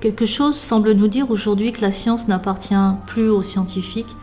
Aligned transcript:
Quelque 0.00 0.26
chose 0.26 0.56
semble 0.56 0.92
nous 0.92 1.08
dire 1.08 1.30
aujourd'hui 1.30 1.72
que 1.72 1.80
la 1.80 1.90
science 1.90 2.28
n'appartient 2.28 2.74
plus 3.06 3.30
aux 3.30 3.42
scientifiques, 3.42 4.14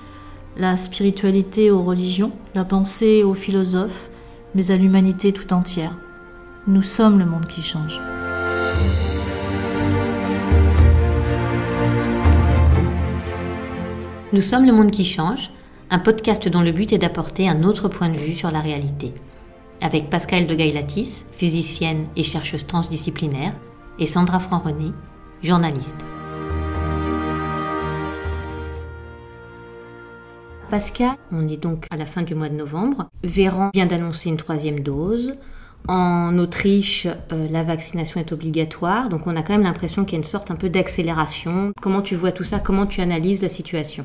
la 0.55 0.77
spiritualité 0.77 1.71
aux 1.71 1.81
religions, 1.81 2.31
la 2.54 2.63
pensée 2.63 3.23
aux 3.23 3.34
philosophes, 3.34 4.09
mais 4.54 4.70
à 4.70 4.78
l'humanité 4.78 5.33
tout 5.33 5.51
entière. 5.51 5.97
Nous 6.68 6.83
sommes 6.83 7.18
le 7.18 7.25
monde 7.25 7.47
qui 7.47 7.64
change. 7.64 8.00
Nous 14.32 14.42
sommes 14.42 14.65
le 14.65 14.74
monde 14.74 14.92
qui 14.92 15.05
change, 15.05 15.50
un 15.89 16.00
podcast 16.00 16.47
dont 16.47 16.61
le 16.61 16.71
but 16.71 16.93
est 16.93 17.00
d'apporter 17.00 17.50
un 17.50 17.64
autre 17.64 17.87
point 17.87 18.10
de 18.10 18.18
vue 18.18 18.36
sur 18.36 18.51
la 18.51 18.61
réalité. 18.61 19.11
Avec 19.82 20.11
Pascal 20.11 20.46
de 20.46 20.54
Gaillatis, 20.54 21.25
physicienne 21.32 22.05
et 22.15 22.24
chercheuse 22.24 22.68
transdisciplinaire, 22.68 23.54
et 24.00 24.07
Sandra 24.07 24.39
Franc-René, 24.39 24.92
journaliste. 25.43 25.97
Pascal, 30.70 31.11
on 31.32 31.47
est 31.47 31.57
donc 31.57 31.86
à 31.92 31.97
la 31.97 32.08
fin 32.08 32.23
du 32.23 32.34
mois 32.34 32.50
de 32.50 32.56
novembre. 32.56 33.08
Véran 33.23 33.70
vient 33.75 33.86
d'annoncer 33.86 34.30
une 34.30 34.38
troisième 34.38 34.80
dose. 34.80 35.34
En 35.88 36.38
Autriche, 36.39 37.08
euh, 37.31 37.48
la 37.50 37.64
vaccination 37.64 38.20
est 38.20 38.31
obligatoire, 38.31 39.09
donc 39.09 39.28
on 39.28 39.36
a 39.36 39.44
quand 39.44 39.53
même 39.53 39.64
l'impression 39.64 40.06
qu'il 40.06 40.14
y 40.14 40.16
a 40.16 40.20
une 40.20 40.23
sorte 40.23 40.50
un 40.50 40.56
peu 40.56 40.70
d'accélération. 40.70 41.73
Comment 41.81 42.02
tu 42.02 42.16
vois 42.16 42.31
tout 42.31 42.45
ça? 42.45 42.59
Comment 42.59 42.88
tu 42.88 43.02
analyses 43.02 43.42
la 43.42 43.50
situation? 43.50 44.03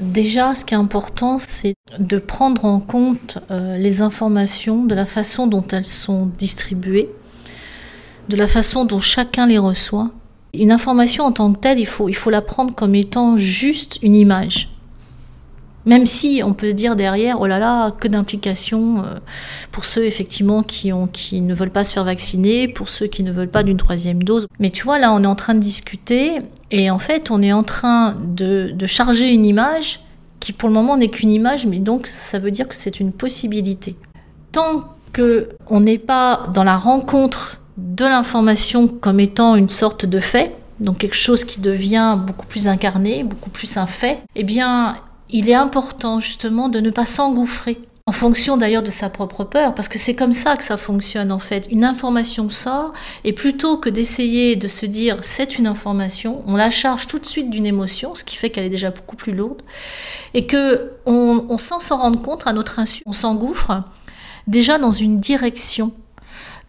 Déjà, 0.00 0.54
ce 0.54 0.66
qui 0.66 0.74
est 0.74 0.76
important, 0.76 1.38
c'est 1.38 1.74
de 1.98 2.18
prendre 2.18 2.66
en 2.66 2.80
compte 2.80 3.38
euh, 3.50 3.78
les 3.78 4.02
informations 4.02 4.84
de 4.84 4.94
la 4.94 5.06
façon 5.06 5.46
dont 5.46 5.66
elles 5.72 5.86
sont 5.86 6.26
distribuées, 6.26 7.08
de 8.28 8.36
la 8.36 8.46
façon 8.46 8.84
dont 8.84 9.00
chacun 9.00 9.46
les 9.46 9.58
reçoit. 9.58 10.10
Une 10.58 10.72
information 10.72 11.24
en 11.24 11.32
tant 11.32 11.52
que 11.52 11.58
telle, 11.58 11.78
il 11.78 11.86
faut, 11.86 12.08
il 12.08 12.14
faut 12.14 12.30
la 12.30 12.42
prendre 12.42 12.74
comme 12.74 12.94
étant 12.94 13.36
juste 13.36 13.98
une 14.02 14.16
image. 14.16 14.70
Même 15.86 16.04
si 16.04 16.42
on 16.44 16.52
peut 16.52 16.70
se 16.70 16.74
dire 16.74 16.96
derrière, 16.96 17.40
oh 17.40 17.46
là 17.46 17.60
là, 17.60 17.92
que 17.92 18.08
d'implications 18.08 19.04
euh, 19.04 19.18
pour 19.70 19.84
ceux 19.84 20.04
effectivement 20.04 20.64
qui, 20.64 20.92
ont, 20.92 21.06
qui 21.06 21.40
ne 21.40 21.54
veulent 21.54 21.70
pas 21.70 21.84
se 21.84 21.92
faire 21.92 22.02
vacciner, 22.02 22.66
pour 22.66 22.88
ceux 22.88 23.06
qui 23.06 23.22
ne 23.22 23.30
veulent 23.30 23.48
pas 23.48 23.62
d'une 23.62 23.76
troisième 23.76 24.24
dose. 24.24 24.48
Mais 24.58 24.70
tu 24.70 24.82
vois, 24.82 24.98
là, 24.98 25.12
on 25.14 25.22
est 25.22 25.28
en 25.28 25.36
train 25.36 25.54
de 25.54 25.60
discuter 25.60 26.38
et 26.72 26.90
en 26.90 26.98
fait, 26.98 27.30
on 27.30 27.40
est 27.40 27.52
en 27.52 27.62
train 27.62 28.16
de, 28.34 28.72
de 28.74 28.86
charger 28.86 29.28
une 29.28 29.46
image 29.46 30.00
qui 30.40 30.52
pour 30.52 30.68
le 30.68 30.74
moment 30.74 30.96
n'est 30.96 31.06
qu'une 31.06 31.30
image, 31.30 31.66
mais 31.66 31.78
donc 31.78 32.08
ça 32.08 32.40
veut 32.40 32.50
dire 32.50 32.68
que 32.68 32.74
c'est 32.74 32.98
une 32.98 33.12
possibilité. 33.12 33.96
Tant 34.50 34.96
qu'on 35.14 35.80
n'est 35.80 35.98
pas 35.98 36.48
dans 36.52 36.64
la 36.64 36.76
rencontre 36.76 37.60
de 37.76 38.04
l'information 38.04 38.88
comme 38.88 39.20
étant 39.20 39.56
une 39.56 39.68
sorte 39.68 40.06
de 40.06 40.20
fait, 40.20 40.56
donc 40.80 40.98
quelque 40.98 41.16
chose 41.16 41.44
qui 41.44 41.60
devient 41.60 42.18
beaucoup 42.26 42.46
plus 42.46 42.68
incarné, 42.68 43.24
beaucoup 43.24 43.50
plus 43.50 43.76
un 43.76 43.86
fait, 43.86 44.22
eh 44.34 44.44
bien, 44.44 44.96
il 45.30 45.48
est 45.48 45.54
important 45.54 46.20
justement 46.20 46.68
de 46.68 46.80
ne 46.80 46.90
pas 46.90 47.06
s'engouffrer 47.06 47.78
en 48.08 48.12
fonction 48.12 48.56
d'ailleurs 48.56 48.84
de 48.84 48.90
sa 48.90 49.10
propre 49.10 49.42
peur, 49.42 49.74
parce 49.74 49.88
que 49.88 49.98
c'est 49.98 50.14
comme 50.14 50.30
ça 50.30 50.56
que 50.56 50.62
ça 50.62 50.76
fonctionne 50.76 51.32
en 51.32 51.40
fait. 51.40 51.66
Une 51.72 51.82
information 51.82 52.48
sort, 52.48 52.92
et 53.24 53.32
plutôt 53.32 53.78
que 53.78 53.90
d'essayer 53.90 54.54
de 54.54 54.68
se 54.68 54.86
dire 54.86 55.16
c'est 55.22 55.58
une 55.58 55.66
information, 55.66 56.40
on 56.46 56.54
la 56.54 56.70
charge 56.70 57.08
tout 57.08 57.18
de 57.18 57.26
suite 57.26 57.50
d'une 57.50 57.66
émotion, 57.66 58.14
ce 58.14 58.22
qui 58.22 58.36
fait 58.36 58.50
qu'elle 58.50 58.64
est 58.64 58.70
déjà 58.70 58.92
beaucoup 58.92 59.16
plus 59.16 59.32
lourde, 59.32 59.62
et 60.34 60.46
que 60.46 60.92
on, 61.04 61.46
on 61.48 61.58
s'en 61.58 61.96
rendre 61.96 62.22
compte 62.22 62.46
à 62.46 62.52
notre 62.52 62.78
insu, 62.78 63.02
on 63.06 63.12
s'engouffre 63.12 63.82
déjà 64.46 64.78
dans 64.78 64.92
une 64.92 65.18
direction. 65.18 65.90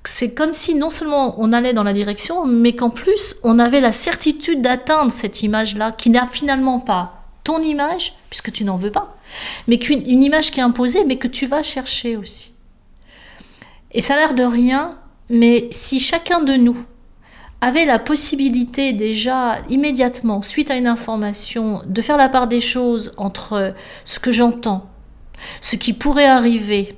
C'est 0.08 0.34
comme 0.34 0.54
si 0.54 0.74
non 0.74 0.90
seulement 0.90 1.36
on 1.38 1.52
allait 1.52 1.74
dans 1.74 1.84
la 1.84 1.92
direction, 1.92 2.46
mais 2.46 2.74
qu'en 2.74 2.90
plus 2.90 3.36
on 3.44 3.60
avait 3.60 3.82
la 3.82 3.92
certitude 3.92 4.62
d'atteindre 4.62 5.12
cette 5.12 5.44
image-là, 5.44 5.92
qui 5.92 6.10
n'a 6.10 6.26
finalement 6.26 6.80
pas 6.80 7.26
ton 7.44 7.62
image, 7.62 8.14
puisque 8.30 8.54
tu 8.54 8.64
n'en 8.64 8.78
veux 8.78 8.90
pas, 8.90 9.18
mais 9.68 9.80
qu'une 9.80 10.10
une 10.10 10.24
image 10.24 10.52
qui 10.52 10.62
est 10.62 10.64
imposée, 10.64 11.04
mais 11.04 11.18
que 11.18 11.28
tu 11.28 11.46
vas 11.46 11.62
chercher 11.62 12.16
aussi. 12.16 12.54
Et 13.92 14.00
ça 14.00 14.14
a 14.14 14.18
l'air 14.18 14.34
de 14.34 14.44
rien, 14.44 14.98
mais 15.30 15.68
si 15.72 16.00
chacun 16.00 16.40
de 16.40 16.54
nous 16.54 16.78
avait 17.60 17.86
la 17.86 18.00
possibilité 18.00 18.94
déjà 18.94 19.58
immédiatement, 19.70 20.42
suite 20.42 20.72
à 20.72 20.78
une 20.78 20.88
information, 20.88 21.82
de 21.86 22.02
faire 22.02 22.18
la 22.18 22.30
part 22.30 22.48
des 22.48 22.62
choses 22.62 23.14
entre 23.18 23.74
ce 24.06 24.20
que 24.20 24.32
j'entends, 24.32 24.90
ce 25.60 25.76
qui 25.76 25.92
pourrait 25.92 26.26
arriver 26.26 26.98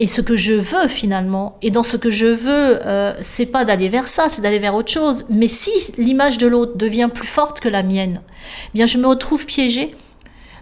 et 0.00 0.06
ce 0.06 0.20
que 0.20 0.36
je 0.36 0.54
veux 0.54 0.88
finalement. 0.88 1.58
Et 1.62 1.70
dans 1.70 1.82
ce 1.82 1.96
que 1.96 2.10
je 2.10 2.26
veux, 2.26 2.86
euh, 2.86 3.12
c'est 3.20 3.46
pas 3.46 3.64
d'aller 3.64 3.88
vers 3.88 4.08
ça, 4.08 4.28
c'est 4.28 4.42
d'aller 4.42 4.58
vers 4.58 4.74
autre 4.74 4.90
chose. 4.90 5.24
Mais 5.30 5.46
si 5.46 5.70
l'image 5.98 6.38
de 6.38 6.46
l'autre 6.46 6.76
devient 6.76 7.08
plus 7.12 7.26
forte 7.26 7.60
que 7.60 7.68
la 7.68 7.82
mienne, 7.82 8.20
eh 8.68 8.70
bien 8.74 8.86
je 8.86 8.98
me 8.98 9.06
retrouve 9.06 9.46
piégée 9.46 9.94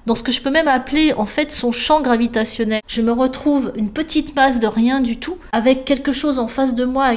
dans 0.06 0.14
ce 0.16 0.22
que 0.22 0.32
je 0.32 0.40
peux 0.40 0.50
même 0.50 0.68
appeler 0.68 1.12
en 1.14 1.26
fait 1.26 1.52
son 1.52 1.72
champ 1.72 2.00
gravitationnel. 2.00 2.80
Je 2.88 3.02
me 3.02 3.12
retrouve 3.12 3.72
une 3.76 3.90
petite 3.90 4.34
masse 4.34 4.60
de 4.60 4.66
rien 4.66 5.00
du 5.00 5.18
tout 5.18 5.38
avec 5.52 5.84
quelque 5.84 6.12
chose 6.12 6.38
en 6.38 6.48
face 6.48 6.74
de 6.74 6.84
moi 6.84 7.12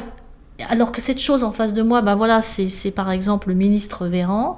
alors 0.69 0.91
que 0.91 1.01
cette 1.01 1.19
chose 1.19 1.43
en 1.43 1.51
face 1.51 1.73
de 1.73 1.81
moi, 1.81 2.01
ben 2.01 2.15
voilà, 2.15 2.41
c'est 2.41 2.91
par 2.91 3.11
exemple 3.11 3.49
le 3.49 3.55
ministre 3.55 4.07
Véran 4.07 4.57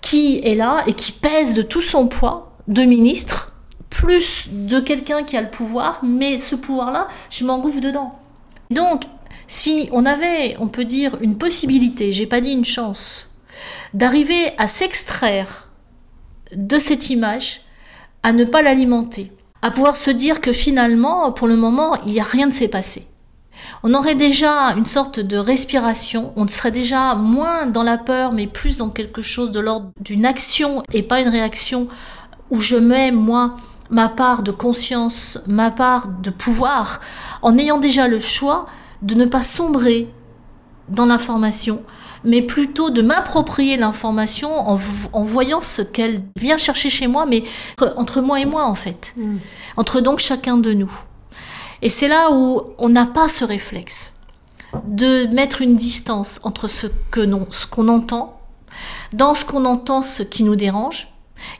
qui 0.00 0.40
est 0.44 0.54
là 0.54 0.82
et 0.86 0.92
qui 0.92 1.12
pèse 1.12 1.54
de 1.54 1.62
tout 1.62 1.82
son 1.82 2.06
poids 2.06 2.52
de 2.68 2.82
ministre 2.82 3.52
plus 3.90 4.48
de 4.50 4.80
quelqu'un 4.80 5.24
qui 5.24 5.36
a 5.36 5.42
le 5.42 5.50
pouvoir, 5.50 6.00
mais 6.02 6.36
ce 6.36 6.54
pouvoir-là, 6.54 7.08
je 7.30 7.44
m'engouffre 7.44 7.80
dedans. 7.80 8.18
Donc, 8.70 9.04
si 9.46 9.88
on 9.92 10.04
avait, 10.04 10.56
on 10.60 10.68
peut 10.68 10.84
dire, 10.84 11.16
une 11.20 11.38
possibilité, 11.38 12.12
j'ai 12.12 12.26
pas 12.26 12.40
dit 12.40 12.52
une 12.52 12.64
chance, 12.64 13.34
d'arriver 13.94 14.52
à 14.58 14.66
s'extraire 14.66 15.68
de 16.54 16.78
cette 16.78 17.10
image, 17.10 17.62
à 18.22 18.32
ne 18.32 18.44
pas 18.44 18.62
l'alimenter, 18.62 19.32
à 19.62 19.70
pouvoir 19.70 19.96
se 19.96 20.10
dire 20.10 20.40
que 20.40 20.52
finalement, 20.52 21.32
pour 21.32 21.46
le 21.46 21.56
moment, 21.56 21.96
il 22.06 22.12
n'y 22.12 22.20
a 22.20 22.24
rien 22.24 22.46
de 22.46 22.52
s'est 22.52 22.68
passé. 22.68 23.06
On 23.82 23.94
aurait 23.94 24.14
déjà 24.14 24.74
une 24.76 24.86
sorte 24.86 25.18
de 25.18 25.36
respiration, 25.36 26.32
on 26.36 26.46
serait 26.46 26.70
déjà 26.70 27.14
moins 27.14 27.66
dans 27.66 27.82
la 27.82 27.98
peur, 27.98 28.32
mais 28.32 28.46
plus 28.46 28.78
dans 28.78 28.90
quelque 28.90 29.22
chose 29.22 29.50
de 29.50 29.60
l'ordre 29.60 29.90
d'une 30.00 30.26
action 30.26 30.82
et 30.92 31.02
pas 31.02 31.20
une 31.20 31.28
réaction 31.28 31.88
où 32.50 32.60
je 32.60 32.76
mets, 32.76 33.10
moi, 33.10 33.56
ma 33.90 34.08
part 34.08 34.42
de 34.42 34.50
conscience, 34.50 35.40
ma 35.46 35.70
part 35.70 36.08
de 36.08 36.30
pouvoir, 36.30 37.00
en 37.42 37.56
ayant 37.58 37.78
déjà 37.78 38.08
le 38.08 38.18
choix 38.18 38.66
de 39.02 39.14
ne 39.14 39.24
pas 39.24 39.42
sombrer 39.42 40.08
dans 40.88 41.06
l'information, 41.06 41.82
mais 42.24 42.42
plutôt 42.42 42.90
de 42.90 43.02
m'approprier 43.02 43.76
l'information 43.76 44.50
en, 44.50 44.76
voyant 45.24 45.60
ce 45.60 45.82
qu'elle 45.82 46.22
vient 46.38 46.58
chercher 46.58 46.90
chez 46.90 47.06
moi, 47.06 47.26
mais 47.26 47.44
entre, 47.96 48.20
moi 48.20 48.40
et 48.40 48.44
moi 48.44 48.64
en 48.64 48.74
fait, 48.74 49.14
mm. 49.16 49.36
entre 49.76 50.00
donc 50.00 50.18
chacun 50.18 50.56
de 50.56 50.72
nous. 50.72 50.90
Et 51.80 51.88
c'est 51.88 52.08
là 52.08 52.32
où 52.32 52.62
on 52.78 52.88
n'a 52.88 53.06
pas 53.06 53.28
ce 53.28 53.44
réflexe 53.44 54.14
de 54.84 55.26
mettre 55.32 55.62
une 55.62 55.76
distance 55.76 56.40
entre 56.42 56.68
ce 56.68 56.88
que 57.10 57.20
ce 57.50 57.66
qu'on 57.66 57.88
entend, 57.88 58.40
dans 59.12 59.34
ce 59.34 59.44
qu'on 59.44 59.64
entend, 59.64 60.02
ce 60.02 60.22
qui 60.22 60.44
nous 60.44 60.56
dérange, 60.56 61.08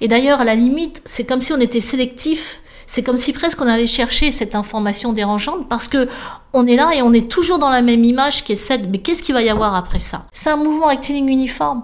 et 0.00 0.08
d'ailleurs, 0.08 0.40
à 0.40 0.44
la 0.44 0.54
limite, 0.54 1.02
c'est 1.04 1.24
comme 1.24 1.40
si 1.40 1.52
on 1.52 1.60
était 1.60 1.80
sélectif. 1.80 2.60
C'est 2.86 3.02
comme 3.02 3.18
si 3.18 3.34
presque 3.34 3.60
on 3.60 3.66
allait 3.66 3.86
chercher 3.86 4.32
cette 4.32 4.54
information 4.54 5.12
dérangeante 5.12 5.68
parce 5.68 5.88
que 5.88 6.08
on 6.54 6.66
est 6.66 6.76
là 6.76 6.92
et 6.94 7.02
on 7.02 7.12
est 7.12 7.30
toujours 7.30 7.58
dans 7.58 7.68
la 7.68 7.82
même 7.82 8.02
image 8.02 8.44
qui 8.44 8.52
est 8.52 8.56
celle. 8.56 8.88
Mais 8.88 8.98
qu'est-ce 8.98 9.22
qu'il 9.22 9.34
va 9.34 9.42
y 9.42 9.50
avoir 9.50 9.74
après 9.74 9.98
ça? 9.98 10.24
C'est 10.32 10.48
un 10.48 10.56
mouvement 10.56 10.86
rectiligne 10.86 11.28
uniforme. 11.28 11.82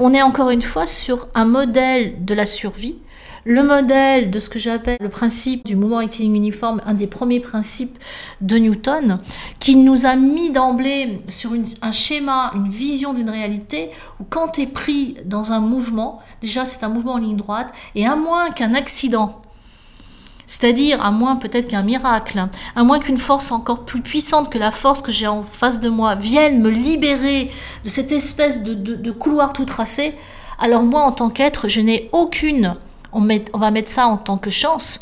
On 0.00 0.12
est 0.12 0.22
encore 0.22 0.50
une 0.50 0.62
fois 0.62 0.86
sur 0.86 1.28
un 1.36 1.44
modèle 1.44 2.24
de 2.24 2.34
la 2.34 2.46
survie 2.46 2.96
le 3.44 3.62
modèle 3.62 4.30
de 4.30 4.38
ce 4.40 4.48
que 4.50 4.58
j'appelle 4.58 4.98
le 5.00 5.08
principe 5.08 5.64
du 5.64 5.76
mouvement 5.76 5.98
rectiligne 5.98 6.36
uniforme, 6.36 6.80
un 6.86 6.94
des 6.94 7.06
premiers 7.06 7.40
principes 7.40 7.98
de 8.40 8.56
Newton, 8.56 9.18
qui 9.58 9.76
nous 9.76 10.06
a 10.06 10.16
mis 10.16 10.50
d'emblée 10.50 11.20
sur 11.28 11.52
un 11.82 11.92
schéma, 11.92 12.52
une 12.54 12.68
vision 12.68 13.14
d'une 13.14 13.30
réalité 13.30 13.90
où 14.20 14.24
quand 14.28 14.48
tu 14.48 14.62
es 14.62 14.66
pris 14.66 15.16
dans 15.24 15.52
un 15.52 15.60
mouvement, 15.60 16.20
déjà 16.40 16.64
c'est 16.64 16.84
un 16.84 16.88
mouvement 16.88 17.14
en 17.14 17.18
ligne 17.18 17.36
droite, 17.36 17.72
et 17.94 18.06
à 18.06 18.16
moins 18.16 18.50
qu'un 18.50 18.74
accident 18.74 19.40
c'est-à-dire, 20.46 21.00
à 21.00 21.12
moins 21.12 21.36
peut-être 21.36 21.70
qu'un 21.70 21.84
miracle, 21.84 22.44
à 22.74 22.82
moins 22.82 22.98
qu'une 22.98 23.18
force 23.18 23.52
encore 23.52 23.84
plus 23.84 24.00
puissante 24.00 24.50
que 24.50 24.58
la 24.58 24.72
force 24.72 25.00
que 25.00 25.12
j'ai 25.12 25.28
en 25.28 25.44
face 25.44 25.78
de 25.78 25.88
moi 25.88 26.16
vienne 26.16 26.60
me 26.60 26.70
libérer 26.70 27.52
de 27.84 27.88
cette 27.88 28.10
espèce 28.10 28.64
de, 28.64 28.74
de 28.74 29.10
couloir 29.12 29.52
tout 29.52 29.64
tracé, 29.64 30.12
alors 30.58 30.82
moi, 30.82 31.02
en 31.02 31.12
tant 31.12 31.30
qu'être, 31.30 31.68
je 31.68 31.80
n'ai 31.80 32.10
aucune 32.12 32.74
on, 33.12 33.58
va 33.58 33.70
mettre 33.70 33.90
ça 33.90 34.06
en 34.06 34.16
tant 34.16 34.38
que 34.38 34.50
chance, 34.50 35.00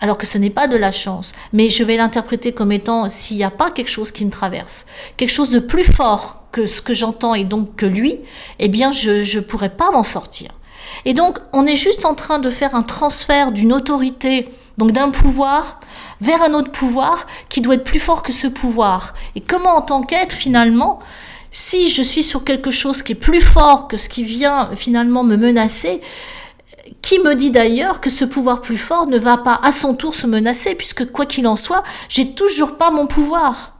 alors 0.00 0.18
que 0.18 0.26
ce 0.26 0.38
n'est 0.38 0.50
pas 0.50 0.68
de 0.68 0.76
la 0.76 0.92
chance. 0.92 1.32
Mais 1.52 1.68
je 1.68 1.84
vais 1.84 1.96
l'interpréter 1.96 2.52
comme 2.52 2.72
étant 2.72 3.08
s'il 3.08 3.36
n'y 3.36 3.44
a 3.44 3.50
pas 3.50 3.70
quelque 3.70 3.90
chose 3.90 4.12
qui 4.12 4.24
me 4.24 4.30
traverse, 4.30 4.86
quelque 5.16 5.32
chose 5.32 5.50
de 5.50 5.58
plus 5.58 5.84
fort 5.84 6.42
que 6.52 6.66
ce 6.66 6.80
que 6.80 6.94
j'entends 6.94 7.34
et 7.34 7.44
donc 7.44 7.76
que 7.76 7.86
lui, 7.86 8.20
eh 8.58 8.68
bien 8.68 8.92
je 8.92 9.36
ne 9.36 9.40
pourrais 9.40 9.74
pas 9.74 9.90
m'en 9.90 10.04
sortir. 10.04 10.50
Et 11.04 11.14
donc 11.14 11.38
on 11.52 11.66
est 11.66 11.76
juste 11.76 12.04
en 12.04 12.14
train 12.14 12.38
de 12.38 12.50
faire 12.50 12.74
un 12.74 12.82
transfert 12.82 13.52
d'une 13.52 13.72
autorité, 13.72 14.48
donc 14.78 14.92
d'un 14.92 15.10
pouvoir, 15.10 15.80
vers 16.20 16.42
un 16.42 16.54
autre 16.54 16.70
pouvoir 16.70 17.26
qui 17.48 17.60
doit 17.60 17.74
être 17.74 17.84
plus 17.84 18.00
fort 18.00 18.22
que 18.22 18.32
ce 18.32 18.46
pouvoir. 18.46 19.14
Et 19.34 19.40
comment 19.40 19.76
en 19.76 19.82
tant 19.82 20.02
qu'être 20.02 20.32
finalement, 20.32 20.98
Si 21.50 21.88
je 21.88 22.02
suis 22.02 22.22
sur 22.22 22.44
quelque 22.44 22.70
chose 22.70 23.02
qui 23.02 23.12
est 23.12 23.14
plus 23.30 23.40
fort 23.40 23.88
que 23.88 23.96
ce 23.96 24.08
qui 24.08 24.24
vient 24.24 24.70
finalement 24.74 25.24
me 25.24 25.36
menacer, 25.36 26.02
qui 27.06 27.20
me 27.20 27.36
dit 27.36 27.52
d'ailleurs 27.52 28.00
que 28.00 28.10
ce 28.10 28.24
pouvoir 28.24 28.60
plus 28.60 28.78
fort 28.78 29.06
ne 29.06 29.16
va 29.16 29.38
pas 29.38 29.60
à 29.62 29.70
son 29.70 29.94
tour 29.94 30.16
se 30.16 30.26
menacer, 30.26 30.74
puisque 30.74 31.12
quoi 31.12 31.24
qu'il 31.24 31.46
en 31.46 31.54
soit, 31.54 31.84
j'ai 32.08 32.32
toujours 32.32 32.78
pas 32.78 32.90
mon 32.90 33.06
pouvoir. 33.06 33.74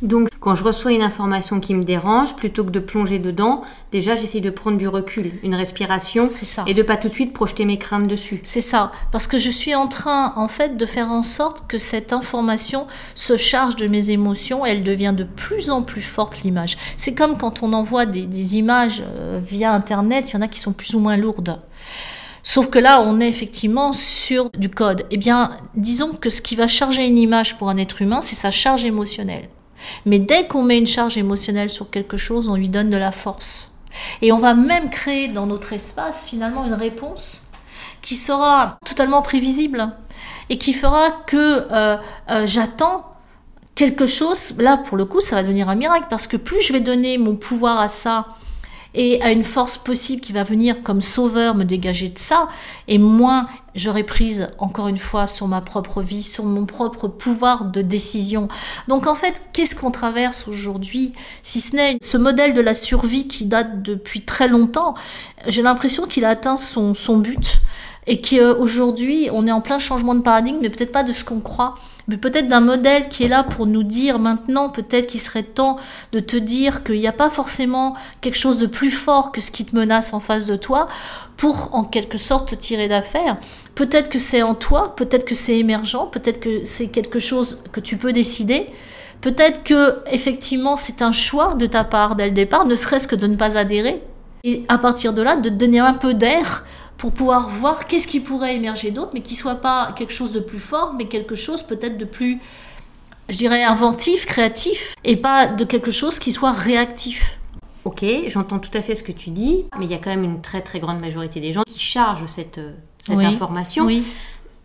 Donc, 0.00 0.28
quand 0.40 0.54
je 0.54 0.64
reçois 0.64 0.92
une 0.92 1.02
information 1.02 1.60
qui 1.60 1.74
me 1.74 1.84
dérange, 1.84 2.34
plutôt 2.36 2.64
que 2.64 2.70
de 2.70 2.80
plonger 2.80 3.18
dedans, 3.18 3.60
déjà 3.92 4.16
j'essaie 4.16 4.40
de 4.40 4.48
prendre 4.48 4.78
du 4.78 4.88
recul, 4.88 5.32
une 5.42 5.54
respiration, 5.54 6.28
ça. 6.28 6.64
et 6.66 6.72
de 6.72 6.82
pas 6.82 6.96
tout 6.96 7.10
de 7.10 7.12
suite 7.12 7.34
projeter 7.34 7.66
mes 7.66 7.76
craintes 7.76 8.08
dessus. 8.08 8.40
C'est 8.42 8.62
ça, 8.62 8.90
parce 9.12 9.26
que 9.26 9.36
je 9.36 9.50
suis 9.50 9.74
en 9.74 9.86
train, 9.86 10.32
en 10.36 10.48
fait, 10.48 10.78
de 10.78 10.86
faire 10.86 11.10
en 11.10 11.22
sorte 11.22 11.66
que 11.68 11.76
cette 11.76 12.14
information 12.14 12.86
se 13.14 13.36
charge 13.36 13.76
de 13.76 13.86
mes 13.86 14.12
émotions, 14.12 14.64
elle 14.64 14.82
devient 14.82 15.12
de 15.14 15.24
plus 15.24 15.68
en 15.68 15.82
plus 15.82 16.00
forte, 16.00 16.40
l'image. 16.40 16.78
C'est 16.96 17.12
comme 17.12 17.36
quand 17.36 17.62
on 17.62 17.74
envoie 17.74 18.06
des, 18.06 18.24
des 18.26 18.56
images 18.56 19.02
euh, 19.06 19.40
via 19.42 19.74
Internet, 19.74 20.30
il 20.30 20.36
y 20.36 20.36
en 20.38 20.40
a 20.40 20.48
qui 20.48 20.58
sont 20.58 20.72
plus 20.72 20.94
ou 20.94 21.00
moins 21.00 21.18
lourdes. 21.18 21.60
Sauf 22.42 22.70
que 22.70 22.78
là, 22.78 23.02
on 23.02 23.20
est 23.20 23.28
effectivement 23.28 23.92
sur 23.92 24.50
du 24.50 24.70
code. 24.70 25.04
Eh 25.10 25.16
bien, 25.16 25.50
disons 25.74 26.12
que 26.12 26.30
ce 26.30 26.40
qui 26.40 26.56
va 26.56 26.68
charger 26.68 27.06
une 27.06 27.18
image 27.18 27.56
pour 27.56 27.68
un 27.68 27.76
être 27.76 28.02
humain, 28.02 28.22
c'est 28.22 28.36
sa 28.36 28.50
charge 28.50 28.84
émotionnelle. 28.84 29.48
Mais 30.06 30.18
dès 30.18 30.46
qu'on 30.46 30.62
met 30.62 30.78
une 30.78 30.86
charge 30.86 31.16
émotionnelle 31.16 31.70
sur 31.70 31.90
quelque 31.90 32.16
chose, 32.16 32.48
on 32.48 32.56
lui 32.56 32.68
donne 32.68 32.90
de 32.90 32.96
la 32.96 33.12
force. 33.12 33.72
Et 34.22 34.32
on 34.32 34.38
va 34.38 34.54
même 34.54 34.90
créer 34.90 35.28
dans 35.28 35.46
notre 35.46 35.72
espace 35.72 36.26
finalement 36.26 36.64
une 36.64 36.74
réponse 36.74 37.42
qui 38.02 38.16
sera 38.16 38.78
totalement 38.84 39.22
prévisible 39.22 39.92
et 40.48 40.58
qui 40.58 40.72
fera 40.72 41.10
que 41.26 41.66
euh, 41.70 41.96
euh, 42.30 42.46
j'attends 42.46 43.06
quelque 43.74 44.06
chose. 44.06 44.54
Là, 44.58 44.76
pour 44.76 44.96
le 44.96 45.04
coup, 45.04 45.20
ça 45.20 45.36
va 45.36 45.42
devenir 45.42 45.68
un 45.68 45.74
miracle 45.74 46.06
parce 46.08 46.26
que 46.26 46.36
plus 46.36 46.60
je 46.60 46.72
vais 46.72 46.80
donner 46.80 47.18
mon 47.18 47.36
pouvoir 47.36 47.80
à 47.80 47.88
ça 47.88 48.26
et 48.94 49.22
à 49.22 49.30
une 49.30 49.44
force 49.44 49.78
possible 49.78 50.20
qui 50.20 50.32
va 50.32 50.42
venir 50.42 50.82
comme 50.82 51.00
sauveur 51.00 51.54
me 51.54 51.64
dégager 51.64 52.08
de 52.08 52.18
ça, 52.18 52.48
et 52.88 52.98
moins 52.98 53.46
j'aurai 53.74 54.02
prise 54.02 54.48
encore 54.58 54.88
une 54.88 54.96
fois 54.96 55.26
sur 55.26 55.46
ma 55.46 55.60
propre 55.60 56.02
vie, 56.02 56.22
sur 56.22 56.44
mon 56.44 56.66
propre 56.66 57.08
pouvoir 57.08 57.66
de 57.66 57.82
décision. 57.82 58.48
Donc 58.88 59.06
en 59.06 59.14
fait, 59.14 59.42
qu'est-ce 59.52 59.76
qu'on 59.76 59.90
traverse 59.90 60.48
aujourd'hui 60.48 61.12
Si 61.42 61.60
ce 61.60 61.76
n'est 61.76 61.98
ce 62.02 62.16
modèle 62.16 62.52
de 62.52 62.60
la 62.60 62.74
survie 62.74 63.28
qui 63.28 63.46
date 63.46 63.82
depuis 63.82 64.22
très 64.22 64.48
longtemps, 64.48 64.94
j'ai 65.46 65.62
l'impression 65.62 66.06
qu'il 66.06 66.24
a 66.24 66.30
atteint 66.30 66.56
son, 66.56 66.94
son 66.94 67.18
but 67.18 67.60
et 68.06 68.20
qu'aujourd'hui 68.20 69.28
on 69.32 69.46
est 69.46 69.52
en 69.52 69.60
plein 69.60 69.78
changement 69.78 70.14
de 70.14 70.20
paradigme, 70.22 70.58
mais 70.60 70.70
peut-être 70.70 70.92
pas 70.92 71.04
de 71.04 71.12
ce 71.12 71.24
qu'on 71.24 71.40
croit 71.40 71.74
mais 72.10 72.16
peut-être 72.16 72.48
d'un 72.48 72.60
modèle 72.60 73.08
qui 73.08 73.22
est 73.22 73.28
là 73.28 73.44
pour 73.44 73.66
nous 73.66 73.84
dire 73.84 74.18
maintenant, 74.18 74.68
peut-être 74.68 75.06
qu'il 75.06 75.20
serait 75.20 75.44
temps 75.44 75.76
de 76.10 76.18
te 76.18 76.36
dire 76.36 76.82
qu'il 76.82 76.98
n'y 76.98 77.06
a 77.06 77.12
pas 77.12 77.30
forcément 77.30 77.94
quelque 78.20 78.36
chose 78.36 78.58
de 78.58 78.66
plus 78.66 78.90
fort 78.90 79.30
que 79.30 79.40
ce 79.40 79.52
qui 79.52 79.64
te 79.64 79.76
menace 79.76 80.12
en 80.12 80.18
face 80.18 80.44
de 80.44 80.56
toi 80.56 80.88
pour 81.36 81.72
en 81.72 81.84
quelque 81.84 82.18
sorte 82.18 82.48
te 82.48 82.54
tirer 82.56 82.88
d'affaire. 82.88 83.36
Peut-être 83.76 84.10
que 84.10 84.18
c'est 84.18 84.42
en 84.42 84.56
toi, 84.56 84.96
peut-être 84.96 85.24
que 85.24 85.36
c'est 85.36 85.56
émergent, 85.56 86.10
peut-être 86.10 86.40
que 86.40 86.64
c'est 86.64 86.88
quelque 86.88 87.20
chose 87.20 87.62
que 87.70 87.78
tu 87.78 87.96
peux 87.96 88.12
décider. 88.12 88.66
Peut-être 89.20 89.62
que 89.62 89.98
effectivement 90.10 90.76
c'est 90.76 91.02
un 91.02 91.12
choix 91.12 91.54
de 91.54 91.66
ta 91.66 91.84
part 91.84 92.16
dès 92.16 92.26
le 92.26 92.32
départ, 92.32 92.66
ne 92.66 92.74
serait-ce 92.74 93.06
que 93.06 93.14
de 93.14 93.28
ne 93.28 93.36
pas 93.36 93.56
adhérer. 93.56 94.02
Et 94.42 94.64
à 94.68 94.78
partir 94.78 95.12
de 95.12 95.22
là, 95.22 95.36
de 95.36 95.48
te 95.48 95.54
donner 95.54 95.78
un 95.78 95.94
peu 95.94 96.12
d'air 96.12 96.64
pour 97.00 97.12
pouvoir 97.12 97.48
voir 97.48 97.86
qu'est-ce 97.86 98.06
qui 98.06 98.20
pourrait 98.20 98.54
émerger 98.54 98.90
d'autre, 98.90 99.12
mais 99.14 99.22
qui 99.22 99.34
soit 99.34 99.54
pas 99.54 99.94
quelque 99.96 100.12
chose 100.12 100.32
de 100.32 100.40
plus 100.40 100.58
fort, 100.58 100.92
mais 100.92 101.06
quelque 101.06 101.34
chose 101.34 101.62
peut-être 101.62 101.96
de 101.96 102.04
plus, 102.04 102.38
je 103.30 103.38
dirais, 103.38 103.62
inventif, 103.62 104.26
créatif, 104.26 104.94
et 105.02 105.16
pas 105.16 105.46
de 105.46 105.64
quelque 105.64 105.90
chose 105.90 106.18
qui 106.18 106.30
soit 106.30 106.52
réactif. 106.52 107.38
Ok, 107.86 108.04
j'entends 108.26 108.58
tout 108.58 108.70
à 108.74 108.82
fait 108.82 108.94
ce 108.94 109.02
que 109.02 109.12
tu 109.12 109.30
dis, 109.30 109.64
mais 109.78 109.86
il 109.86 109.90
y 109.90 109.94
a 109.94 109.96
quand 109.96 110.10
même 110.10 110.24
une 110.24 110.42
très 110.42 110.60
très 110.60 110.78
grande 110.78 111.00
majorité 111.00 111.40
des 111.40 111.54
gens 111.54 111.62
qui 111.66 111.78
chargent 111.78 112.26
cette, 112.26 112.58
euh, 112.58 112.72
cette 112.98 113.16
Oui, 113.16 113.24
information. 113.24 113.86
Oui. 113.86 114.04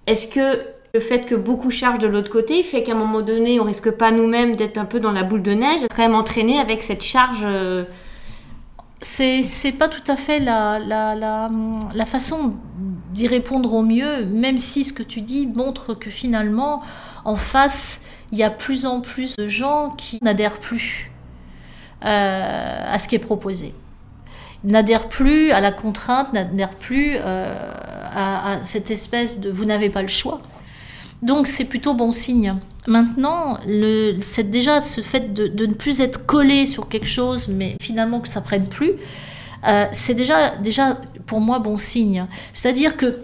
Est-ce 0.06 0.28
que 0.28 0.62
le 0.94 1.00
fait 1.00 1.26
que 1.26 1.36
beaucoup 1.36 1.72
chargent 1.72 2.00
de 2.00 2.08
l'autre 2.08 2.30
côté 2.30 2.64
fait 2.64 2.84
qu'à 2.84 2.92
un 2.92 2.96
moment 2.96 3.22
donné, 3.22 3.62
on 3.62 3.64
risque 3.64 3.92
pas 3.92 4.12
nous-mêmes 4.12 4.58
d'être 4.58 4.78
un 4.78 4.84
peu 4.84 5.00
dans 5.00 5.14
la 5.14 5.24
boule 5.24 5.42
de 5.42 5.54
neige, 5.54 5.80
quand 5.90 6.04
même 6.04 6.16
entraîné 6.16 6.60
avec 6.60 6.84
cette 6.84 7.02
charge 7.02 7.44
euh, 7.46 7.86
C'est, 9.08 9.72
pas 9.78 9.88
tout 9.88 10.12
à 10.12 10.16
fait 10.16 10.40
la, 10.40 12.06
façon 12.08 12.56
d'y 13.14 13.28
répondre 13.28 13.72
au 13.74 13.84
mieux, 13.84 14.26
même 14.26 14.58
si 14.58 14.84
ce 14.84 14.94
que 14.94 15.04
tu 15.04 15.22
dis 15.22 15.46
montre 15.46 15.94
que 15.94 16.10
finalement, 16.10 16.82
en 17.24 17.36
face, 17.36 18.02
il 18.32 18.40
y 18.40 18.44
a 18.44 18.50
plus 18.50 18.88
en 18.88 19.02
plus 19.02 19.36
de 19.36 19.48
gens 19.48 19.92
qui 19.92 20.18
n'adhèrent 20.24 20.60
plus 20.60 21.12
euh, 22.04 22.94
à 22.94 22.98
ce 22.98 23.08
qui 23.08 23.14
est 23.14 23.20
proposé. 23.20 23.76
N'adhèrent 24.64 25.08
plus 25.08 25.52
à 25.52 25.62
la 25.62 25.72
contrainte, 25.72 26.34
n'adhèrent 26.34 26.74
plus 26.74 27.18
euh, 27.20 27.54
à 28.16 28.58
cette 28.64 28.90
espèce 28.90 29.40
de 29.40 29.52
vous 29.52 29.66
n'avez 29.66 29.92
pas 29.92 30.02
le 30.02 30.08
choix. 30.08 30.42
Donc 31.26 31.48
c'est 31.48 31.66
plutôt 31.66 31.94
bon 31.94 32.12
signe. 32.12 32.56
Maintenant, 32.88 33.58
c'est 34.22 34.50
déjà 34.50 34.80
ce 34.80 35.02
fait 35.02 35.34
de, 35.34 35.48
de 35.48 35.66
ne 35.66 35.74
plus 35.74 36.02
être 36.02 36.26
collé 36.28 36.68
sur 36.68 36.88
quelque 36.88 37.08
chose, 37.08 37.48
mais 37.48 37.78
finalement 37.82 38.20
que 38.20 38.28
ça 38.28 38.42
prenne 38.42 38.68
plus, 38.68 38.92
euh, 39.68 39.86
c'est 39.92 40.14
déjà, 40.14 40.52
déjà 40.58 41.00
pour 41.26 41.42
moi 41.42 41.58
bon 41.58 41.78
signe. 41.78 42.28
C'est-à-dire 42.54 42.96
que 42.96 43.22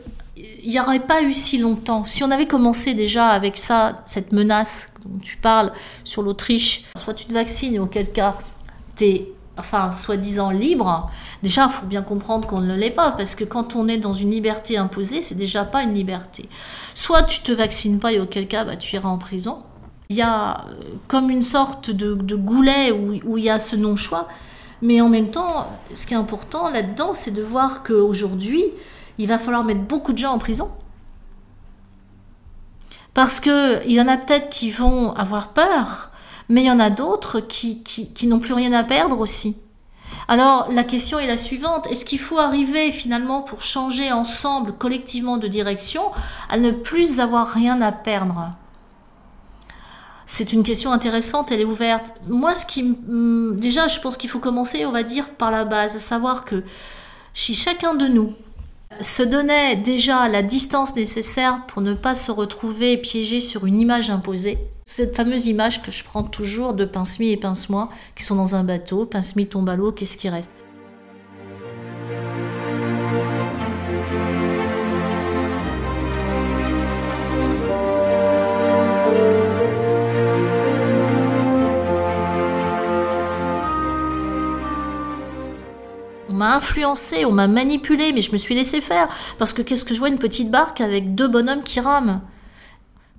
il 0.63 0.69
n'y 0.69 0.79
aurait 0.79 0.99
pas 0.99 1.21
eu 1.23 1.33
si 1.33 1.57
longtemps, 1.57 2.03
si 2.03 2.23
on 2.23 2.31
avait 2.31 2.45
commencé 2.45 2.93
déjà 2.93 3.29
avec 3.29 3.57
ça, 3.57 4.01
cette 4.05 4.31
menace 4.31 4.89
dont 5.05 5.19
tu 5.19 5.37
parles 5.37 5.71
sur 6.03 6.21
l'Autriche, 6.21 6.83
soit 6.95 7.13
tu 7.13 7.25
te 7.25 7.33
vaccines, 7.33 7.79
auquel 7.79 8.11
cas 8.11 8.37
tu 8.95 9.05
es 9.05 9.31
enfin, 9.61 9.93
soi-disant 9.93 10.49
libre, 10.49 11.09
déjà, 11.43 11.65
il 11.65 11.71
faut 11.71 11.85
bien 11.85 12.01
comprendre 12.01 12.47
qu'on 12.47 12.59
ne 12.59 12.75
l'est 12.75 12.91
pas, 12.91 13.11
parce 13.11 13.35
que 13.35 13.45
quand 13.45 13.75
on 13.75 13.87
est 13.87 13.97
dans 13.97 14.13
une 14.13 14.31
liberté 14.31 14.77
imposée, 14.77 15.21
c'est 15.21 15.35
déjà 15.35 15.63
pas 15.63 15.83
une 15.83 15.93
liberté. 15.93 16.49
Soit 16.93 17.23
tu 17.23 17.41
te 17.41 17.51
vaccines 17.51 17.99
pas, 17.99 18.11
et 18.11 18.19
auquel 18.19 18.47
cas, 18.47 18.65
bah, 18.65 18.75
tu 18.75 18.95
iras 18.95 19.09
en 19.09 19.17
prison. 19.17 19.63
Il 20.09 20.17
y 20.17 20.21
a 20.21 20.65
euh, 20.67 20.83
comme 21.07 21.29
une 21.29 21.41
sorte 21.41 21.89
de, 21.89 22.15
de 22.15 22.35
goulet 22.35 22.91
où, 22.91 23.17
où 23.23 23.37
il 23.37 23.45
y 23.45 23.49
a 23.49 23.59
ce 23.59 23.75
non-choix, 23.75 24.27
mais 24.81 24.99
en 24.99 25.09
même 25.09 25.29
temps, 25.29 25.67
ce 25.93 26.07
qui 26.07 26.13
est 26.13 26.17
important 26.17 26.69
là-dedans, 26.69 27.13
c'est 27.13 27.31
de 27.31 27.43
voir 27.43 27.83
qu'aujourd'hui, 27.83 28.65
il 29.17 29.27
va 29.27 29.37
falloir 29.37 29.63
mettre 29.63 29.81
beaucoup 29.81 30.13
de 30.13 30.17
gens 30.17 30.33
en 30.33 30.39
prison. 30.39 30.71
Parce 33.13 33.39
qu'il 33.39 33.91
y 33.91 34.01
en 34.01 34.07
a 34.07 34.17
peut-être 34.17 34.49
qui 34.49 34.71
vont 34.71 35.13
avoir 35.13 35.49
peur, 35.49 36.10
mais 36.51 36.63
il 36.63 36.65
y 36.65 36.71
en 36.71 36.81
a 36.81 36.89
d'autres 36.89 37.39
qui, 37.39 37.81
qui, 37.81 38.27
n'ont 38.27 38.39
plus 38.39 38.53
rien 38.53 38.73
à 38.73 38.83
perdre 38.83 39.19
aussi. 39.21 39.55
Alors 40.27 40.67
la 40.69 40.83
question 40.83 41.17
est 41.17 41.25
la 41.25 41.37
suivante, 41.37 41.87
est-ce 41.87 42.03
qu'il 42.03 42.19
faut 42.19 42.39
arriver 42.39 42.91
finalement 42.91 43.41
pour 43.41 43.61
changer 43.61 44.11
ensemble, 44.11 44.73
collectivement 44.73 45.37
de 45.37 45.47
direction, 45.47 46.03
à 46.49 46.57
ne 46.57 46.71
plus 46.71 47.21
avoir 47.21 47.47
rien 47.47 47.81
à 47.81 47.93
perdre? 47.93 48.51
C'est 50.25 50.51
une 50.51 50.63
question 50.63 50.91
intéressante, 50.91 51.53
elle 51.53 51.61
est 51.61 51.65
ouverte. 51.65 52.13
Moi, 52.27 52.53
ce 52.53 52.65
qui, 52.65 52.97
déjà, 53.07 53.87
je 53.87 53.99
pense 54.01 54.17
qu'il 54.17 54.29
faut 54.29 54.39
commencer, 54.39 54.85
on 54.85 54.91
va 54.91 55.03
dire, 55.03 55.29
par 55.29 55.51
la 55.51 55.63
base, 55.63 55.95
à 55.95 55.99
savoir 55.99 56.43
que 56.43 56.63
si 57.33 57.53
chacun 57.53 57.95
de 57.95 58.07
nous 58.07 58.33
se 59.01 59.23
donnait 59.23 59.75
déjà 59.75 60.27
la 60.27 60.43
distance 60.43 60.95
nécessaire 60.95 61.65
pour 61.67 61.81
ne 61.81 61.93
pas 61.93 62.13
se 62.13 62.31
retrouver 62.31 62.97
piégé 62.97 63.41
sur 63.41 63.65
une 63.65 63.79
image 63.79 64.09
imposée, 64.09 64.57
cette 64.85 65.15
fameuse 65.15 65.47
image 65.47 65.81
que 65.81 65.91
je 65.91 66.03
prends 66.03 66.23
toujours 66.23 66.73
de 66.73 66.85
pince-mi 66.85 67.31
et 67.31 67.37
pince-moi 67.37 67.89
qui 68.15 68.23
sont 68.23 68.35
dans 68.35 68.55
un 68.55 68.63
bateau, 68.63 69.05
pince-mi 69.05 69.47
tombe 69.47 69.69
à 69.69 69.75
l'eau, 69.75 69.91
qu'est-ce 69.91 70.17
qui 70.17 70.29
reste? 70.29 70.51
M'a 86.41 86.55
influencé, 86.55 87.23
on 87.25 87.31
m'a 87.31 87.47
manipulé, 87.47 88.13
mais 88.13 88.21
je 88.21 88.31
me 88.31 88.37
suis 88.37 88.55
laissé 88.55 88.81
faire. 88.81 89.07
Parce 89.37 89.53
que 89.53 89.61
qu'est-ce 89.61 89.85
que 89.85 89.93
je 89.93 89.99
vois 89.99 90.09
une 90.09 90.17
petite 90.17 90.49
barque 90.49 90.81
avec 90.81 91.13
deux 91.13 91.27
bonhommes 91.27 91.63
qui 91.63 91.79
rament 91.79 92.21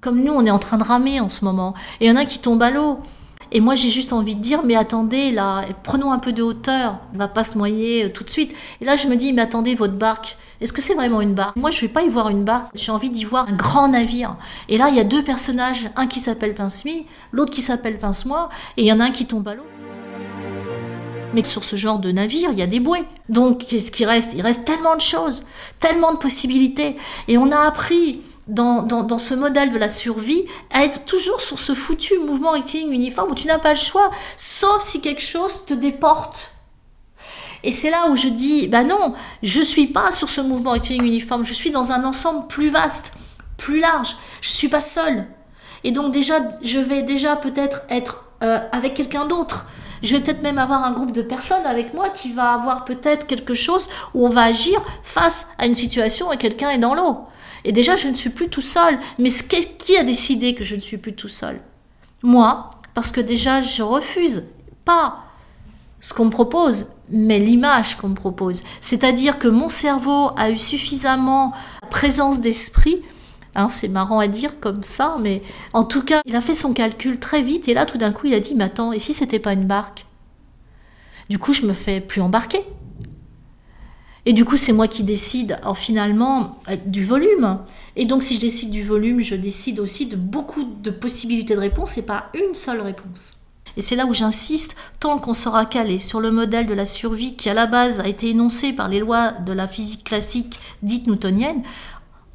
Comme 0.00 0.20
nous, 0.20 0.32
on 0.32 0.44
est 0.44 0.50
en 0.50 0.58
train 0.58 0.76
de 0.76 0.82
ramer 0.82 1.20
en 1.20 1.28
ce 1.28 1.44
moment. 1.44 1.74
Et 2.00 2.06
il 2.06 2.08
y 2.08 2.10
en 2.10 2.16
a 2.16 2.24
qui 2.24 2.40
tombent 2.40 2.62
à 2.62 2.70
l'eau. 2.70 2.98
Et 3.54 3.60
moi, 3.60 3.74
j'ai 3.74 3.90
juste 3.90 4.12
envie 4.12 4.34
de 4.34 4.40
dire, 4.40 4.62
mais 4.64 4.74
attendez, 4.74 5.30
là, 5.30 5.62
prenons 5.84 6.10
un 6.10 6.18
peu 6.18 6.32
de 6.32 6.42
hauteur. 6.42 6.98
On 7.14 7.18
va 7.18 7.28
pas 7.28 7.44
se 7.44 7.56
noyer 7.56 8.06
euh, 8.06 8.08
tout 8.08 8.24
de 8.24 8.30
suite. 8.30 8.52
Et 8.80 8.84
là, 8.84 8.96
je 8.96 9.06
me 9.06 9.14
dis, 9.14 9.32
mais 9.34 9.42
attendez, 9.42 9.74
votre 9.74 9.92
barque, 9.92 10.38
est-ce 10.60 10.72
que 10.72 10.80
c'est 10.80 10.94
vraiment 10.94 11.20
une 11.20 11.34
barque? 11.34 11.54
Moi, 11.56 11.70
je 11.70 11.80
vais 11.82 11.88
pas 11.88 12.02
y 12.02 12.08
voir 12.08 12.30
une 12.30 12.44
barque. 12.44 12.70
J'ai 12.74 12.90
envie 12.90 13.10
d'y 13.10 13.24
voir 13.24 13.48
un 13.48 13.52
grand 13.52 13.88
navire. 13.88 14.36
Et 14.70 14.78
là, 14.78 14.88
il 14.88 14.96
y 14.96 15.00
a 15.00 15.04
deux 15.04 15.22
personnages, 15.22 15.90
un 15.96 16.06
qui 16.06 16.18
s'appelle 16.18 16.54
Pince-Mi, 16.54 17.06
l'autre 17.30 17.52
qui 17.52 17.60
s'appelle 17.60 17.98
Pince-moi, 17.98 18.48
et 18.78 18.82
il 18.82 18.86
y 18.86 18.92
en 18.92 19.00
a 19.00 19.04
un 19.04 19.10
qui 19.10 19.26
tombe 19.26 19.46
à 19.46 19.54
l'eau. 19.54 19.66
Mais 21.34 21.44
sur 21.44 21.64
ce 21.64 21.76
genre 21.76 21.98
de 21.98 22.12
navire, 22.12 22.50
il 22.52 22.58
y 22.58 22.62
a 22.62 22.66
des 22.66 22.80
bouées. 22.80 23.04
Donc, 23.28 23.64
qu'est-ce 23.64 23.90
qui 23.90 24.04
reste? 24.04 24.34
Il 24.34 24.42
reste 24.42 24.64
tellement 24.64 24.96
de 24.96 25.00
choses, 25.00 25.44
tellement 25.80 26.12
de 26.12 26.18
possibilités. 26.18 26.96
Et 27.28 27.38
on 27.38 27.50
a 27.50 27.58
appris 27.58 28.20
dans, 28.48 28.82
dans, 28.82 29.18
ce 29.18 29.34
modèle 29.34 29.72
de 29.72 29.78
la 29.78 29.88
survie 29.88 30.44
à 30.70 30.84
être 30.84 31.04
toujours 31.04 31.40
sur 31.40 31.58
ce 31.58 31.74
foutu 31.74 32.18
mouvement 32.18 32.50
rectiligne 32.50 32.92
uniforme 32.92 33.30
où 33.30 33.34
tu 33.34 33.46
n'as 33.46 33.58
pas 33.58 33.72
le 33.72 33.78
choix, 33.78 34.10
sauf 34.36 34.82
si 34.82 35.00
quelque 35.00 35.22
chose 35.22 35.64
te 35.64 35.74
déporte. 35.74 36.52
Et 37.64 37.70
c'est 37.70 37.90
là 37.90 38.08
où 38.10 38.16
je 38.16 38.28
dis, 38.28 38.66
bah 38.66 38.82
non, 38.82 39.14
je 39.42 39.60
suis 39.60 39.86
pas 39.86 40.10
sur 40.10 40.28
ce 40.28 40.40
mouvement 40.40 40.72
rectiligne 40.72 41.06
uniforme, 41.06 41.44
je 41.44 41.52
suis 41.52 41.70
dans 41.70 41.92
un 41.92 42.04
ensemble 42.04 42.48
plus 42.48 42.70
vaste, 42.70 43.12
plus 43.56 43.78
large. 43.78 44.16
Je 44.40 44.50
suis 44.50 44.68
pas 44.68 44.80
seule. 44.80 45.26
Et 45.84 45.92
donc 45.92 46.12
déjà, 46.12 46.40
je 46.62 46.80
vais 46.80 47.02
déjà 47.02 47.36
peut-être 47.36 47.82
être, 47.88 48.24
euh, 48.42 48.58
avec 48.72 48.94
quelqu'un 48.94 49.24
d'autre. 49.24 49.66
Je 50.02 50.16
vais 50.16 50.22
peut-être 50.22 50.42
même 50.42 50.58
avoir 50.58 50.84
un 50.84 50.92
groupe 50.92 51.12
de 51.12 51.22
personnes 51.22 51.64
avec 51.64 51.94
moi 51.94 52.08
qui 52.08 52.32
va 52.32 52.52
avoir 52.52 52.84
peut-être 52.84 53.26
quelque 53.26 53.54
chose 53.54 53.88
où 54.14 54.26
on 54.26 54.28
va 54.28 54.42
agir 54.42 54.82
face 55.02 55.46
à 55.58 55.66
une 55.66 55.74
situation 55.74 56.32
et 56.32 56.36
quelqu'un 56.36 56.70
est 56.70 56.78
dans 56.78 56.94
l'eau. 56.94 57.20
Et 57.64 57.72
déjà, 57.72 57.96
je 57.96 58.08
ne 58.08 58.14
suis 58.14 58.30
plus 58.30 58.48
tout 58.48 58.62
seul. 58.62 58.98
Mais 59.18 59.30
qui 59.30 59.96
a 59.96 60.02
décidé 60.02 60.54
que 60.54 60.64
je 60.64 60.74
ne 60.74 60.80
suis 60.80 60.98
plus 60.98 61.14
tout 61.14 61.28
seul? 61.28 61.60
Moi, 62.22 62.70
parce 62.94 63.12
que 63.12 63.20
déjà, 63.20 63.62
je 63.62 63.82
refuse 63.82 64.44
pas 64.84 65.18
ce 66.00 66.12
qu'on 66.12 66.24
me 66.24 66.30
propose, 66.30 66.86
mais 67.08 67.38
l'image 67.38 67.96
qu'on 67.96 68.08
me 68.08 68.14
propose. 68.14 68.62
C'est-à-dire 68.80 69.38
que 69.38 69.46
mon 69.46 69.68
cerveau 69.68 70.30
a 70.36 70.50
eu 70.50 70.58
suffisamment 70.58 71.52
présence 71.90 72.40
d'esprit. 72.40 73.02
Hein, 73.54 73.68
c'est 73.68 73.88
marrant 73.88 74.18
à 74.18 74.28
dire 74.28 74.60
comme 74.60 74.82
ça, 74.82 75.16
mais 75.20 75.42
en 75.74 75.84
tout 75.84 76.02
cas, 76.02 76.22
il 76.24 76.34
a 76.36 76.40
fait 76.40 76.54
son 76.54 76.72
calcul 76.72 77.18
très 77.18 77.42
vite 77.42 77.68
et 77.68 77.74
là, 77.74 77.84
tout 77.84 77.98
d'un 77.98 78.12
coup, 78.12 78.26
il 78.26 78.34
a 78.34 78.40
dit, 78.40 78.54
mais 78.54 78.64
attends, 78.64 78.92
et 78.92 78.98
si 78.98 79.12
c'était 79.12 79.38
pas 79.38 79.52
une 79.52 79.66
barque? 79.66 80.06
Du 81.28 81.38
coup, 81.38 81.52
je 81.52 81.66
me 81.66 81.72
fais 81.72 82.00
plus 82.00 82.20
embarquer. 82.20 82.64
Et 84.24 84.32
du 84.32 84.44
coup, 84.44 84.56
c'est 84.56 84.72
moi 84.72 84.86
qui 84.86 85.02
décide 85.02 85.58
en 85.64 85.74
finalement 85.74 86.52
euh, 86.68 86.76
du 86.86 87.04
volume. 87.04 87.58
Et 87.96 88.04
donc, 88.04 88.22
si 88.22 88.36
je 88.36 88.40
décide 88.40 88.70
du 88.70 88.82
volume, 88.82 89.20
je 89.20 89.34
décide 89.34 89.80
aussi 89.80 90.06
de 90.06 90.16
beaucoup 90.16 90.64
de 90.64 90.90
possibilités 90.90 91.54
de 91.54 91.60
réponse 91.60 91.98
et 91.98 92.06
pas 92.06 92.30
une 92.34 92.54
seule 92.54 92.80
réponse. 92.80 93.32
Et 93.76 93.80
c'est 93.80 93.96
là 93.96 94.06
où 94.06 94.12
j'insiste, 94.12 94.76
tant 95.00 95.18
qu'on 95.18 95.34
sera 95.34 95.64
calé 95.64 95.98
sur 95.98 96.20
le 96.20 96.30
modèle 96.30 96.66
de 96.66 96.74
la 96.74 96.84
survie 96.86 97.36
qui 97.36 97.48
à 97.48 97.54
la 97.54 97.66
base 97.66 98.00
a 98.00 98.06
été 98.06 98.30
énoncé 98.30 98.72
par 98.72 98.88
les 98.88 99.00
lois 99.00 99.32
de 99.32 99.52
la 99.52 99.66
physique 99.66 100.04
classique 100.04 100.60
dite 100.82 101.06
newtonienne, 101.06 101.62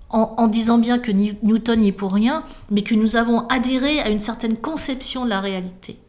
en, 0.10 0.48
disant 0.48 0.78
bien 0.78 1.00
que 1.00 1.12
Newton 1.12 1.82
n'y 1.82 1.90
est 1.90 1.92
pour 1.92 2.14
rien, 2.14 2.44
mais 2.72 2.82
que 2.82 2.96
nous 2.96 3.16
avons 3.16 3.48
adhéré 3.48 4.00
à 4.00 4.10
une 4.10 4.20
certaine 4.20 4.56
conception 4.56 5.26
de 5.26 5.30
la 5.30 5.42
réalité 5.42 6.00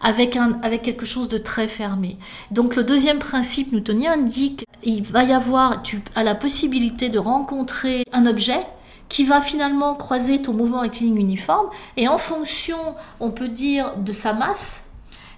avec, 0.00 0.36
un, 0.36 0.58
avec 0.62 0.82
quelque 0.82 1.06
chose 1.06 1.28
de 1.28 1.38
très 1.38 1.68
fermé. 1.68 2.18
Donc 2.50 2.76
le 2.76 2.84
deuxième 2.84 3.18
principe 3.18 3.72
newtonien 3.72 4.16
dit 4.18 4.56
qu'il 4.82 5.02
va 5.04 5.24
y 5.24 5.32
avoir, 5.32 5.82
tu 5.82 6.02
as 6.14 6.24
la 6.24 6.34
possibilité 6.34 7.08
de 7.08 7.18
rencontrer 7.18 8.04
un 8.12 8.26
objet 8.26 8.60
qui 9.08 9.24
va 9.24 9.40
finalement 9.40 9.94
croiser 9.94 10.42
ton 10.42 10.52
mouvement 10.52 10.80
rectiligne 10.80 11.16
uniforme 11.16 11.68
et 11.96 12.08
en 12.08 12.18
fonction, 12.18 12.78
on 13.20 13.30
peut 13.30 13.48
dire, 13.48 13.96
de 13.96 14.12
sa 14.12 14.32
masse, 14.32 14.86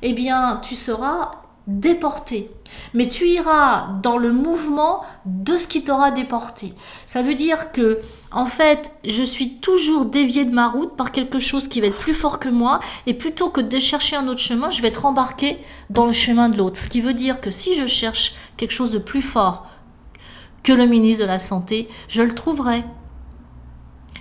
eh 0.03 0.13
bien, 0.13 0.61
tu 0.63 0.75
seras 0.75 1.33
déporté. 1.69 2.51
Mais 2.95 3.07
tu 3.07 3.29
iras 3.29 3.89
dans 4.03 4.17
le 4.17 4.33
mouvement 4.33 5.03
de 5.27 5.57
ce 5.57 5.69
qui 5.69 5.85
t'aura 5.85 6.11
déporté. 6.11 6.73
Ça 7.07 7.23
veut 7.23 7.35
dire 7.35 7.73
que, 7.73 7.99
en 8.33 8.47
fait, 8.47 8.91
je 9.07 9.23
suis 9.23 9.57
toujours 9.57 10.07
dévié 10.07 10.47
de 10.47 10.51
ma 10.51 10.67
route 10.67 10.97
par 10.97 11.13
quelque 11.13 11.39
chose 11.39 11.69
qui 11.69 11.81
va 11.81 11.89
être 11.89 11.99
plus 11.99 12.15
fort 12.15 12.41
que 12.41 12.49
moi, 12.49 12.81
et 13.07 13.13
plutôt 13.13 13.51
que 13.51 13.61
de 13.61 13.79
chercher 13.79 14.17
un 14.17 14.29
autre 14.29 14.41
chemin, 14.41 14.71
je 14.71 14.81
vais 14.81 14.89
être 14.89 15.05
embarqué 15.05 15.59
dans 15.91 16.07
le 16.07 16.13
chemin 16.13 16.49
de 16.49 16.57
l'autre. 16.57 16.81
Ce 16.81 16.89
qui 16.89 17.03
veut 17.03 17.15
dire 17.15 17.41
que 17.41 17.51
si 17.51 17.75
je 17.75 17.87
cherche 17.87 18.35
quelque 18.57 18.73
chose 18.73 18.91
de 18.91 18.99
plus 18.99 19.23
fort 19.23 19.67
que 20.63 20.73
le 20.73 20.87
ministre 20.87 21.23
de 21.25 21.29
la 21.29 21.39
Santé, 21.39 21.89
je 22.09 22.23
le 22.23 22.35
trouverai. 22.35 22.83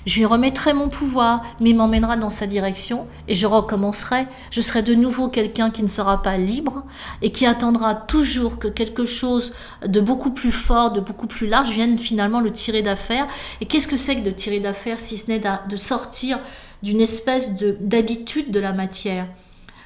Je 0.08 0.20
lui 0.20 0.26
remettrai 0.26 0.72
mon 0.72 0.88
pouvoir, 0.88 1.42
mais 1.60 1.72
il 1.72 1.76
m'emmènera 1.76 2.16
dans 2.16 2.30
sa 2.30 2.48
direction 2.48 3.08
et 3.28 3.36
je 3.36 3.46
recommencerai. 3.46 4.26
Je 4.52 4.62
serai 4.62 4.82
de 4.82 4.96
nouveau 4.96 5.28
quelqu'un 5.28 5.70
qui 5.70 5.84
ne 5.84 5.88
sera 5.88 6.22
pas 6.22 6.38
libre 6.38 6.86
et 7.22 7.34
qui 7.34 7.46
attendra 7.46 7.94
toujours 7.94 8.58
que 8.58 8.70
quelque 8.70 9.04
chose 9.04 9.52
de 9.86 10.00
beaucoup 10.00 10.32
plus 10.32 10.54
fort, 10.54 10.92
de 10.92 11.02
beaucoup 11.02 11.28
plus 11.28 11.46
large 11.46 11.72
vienne 11.72 11.98
finalement 11.98 12.40
le 12.40 12.54
tirer 12.54 12.82
d'affaire. 12.82 13.28
Et 13.60 13.66
qu'est-ce 13.66 13.90
que 13.90 13.98
c'est 13.98 14.16
que 14.16 14.24
de 14.24 14.32
tirer 14.32 14.62
d'affaire 14.62 15.02
si 15.02 15.18
ce 15.18 15.30
n'est 15.30 15.42
de 15.42 15.76
sortir 15.76 16.40
d'une 16.84 17.02
espèce 17.02 17.56
d'habitude 17.82 18.50
de, 18.50 18.62
la 18.62 18.72
matière? 18.72 19.28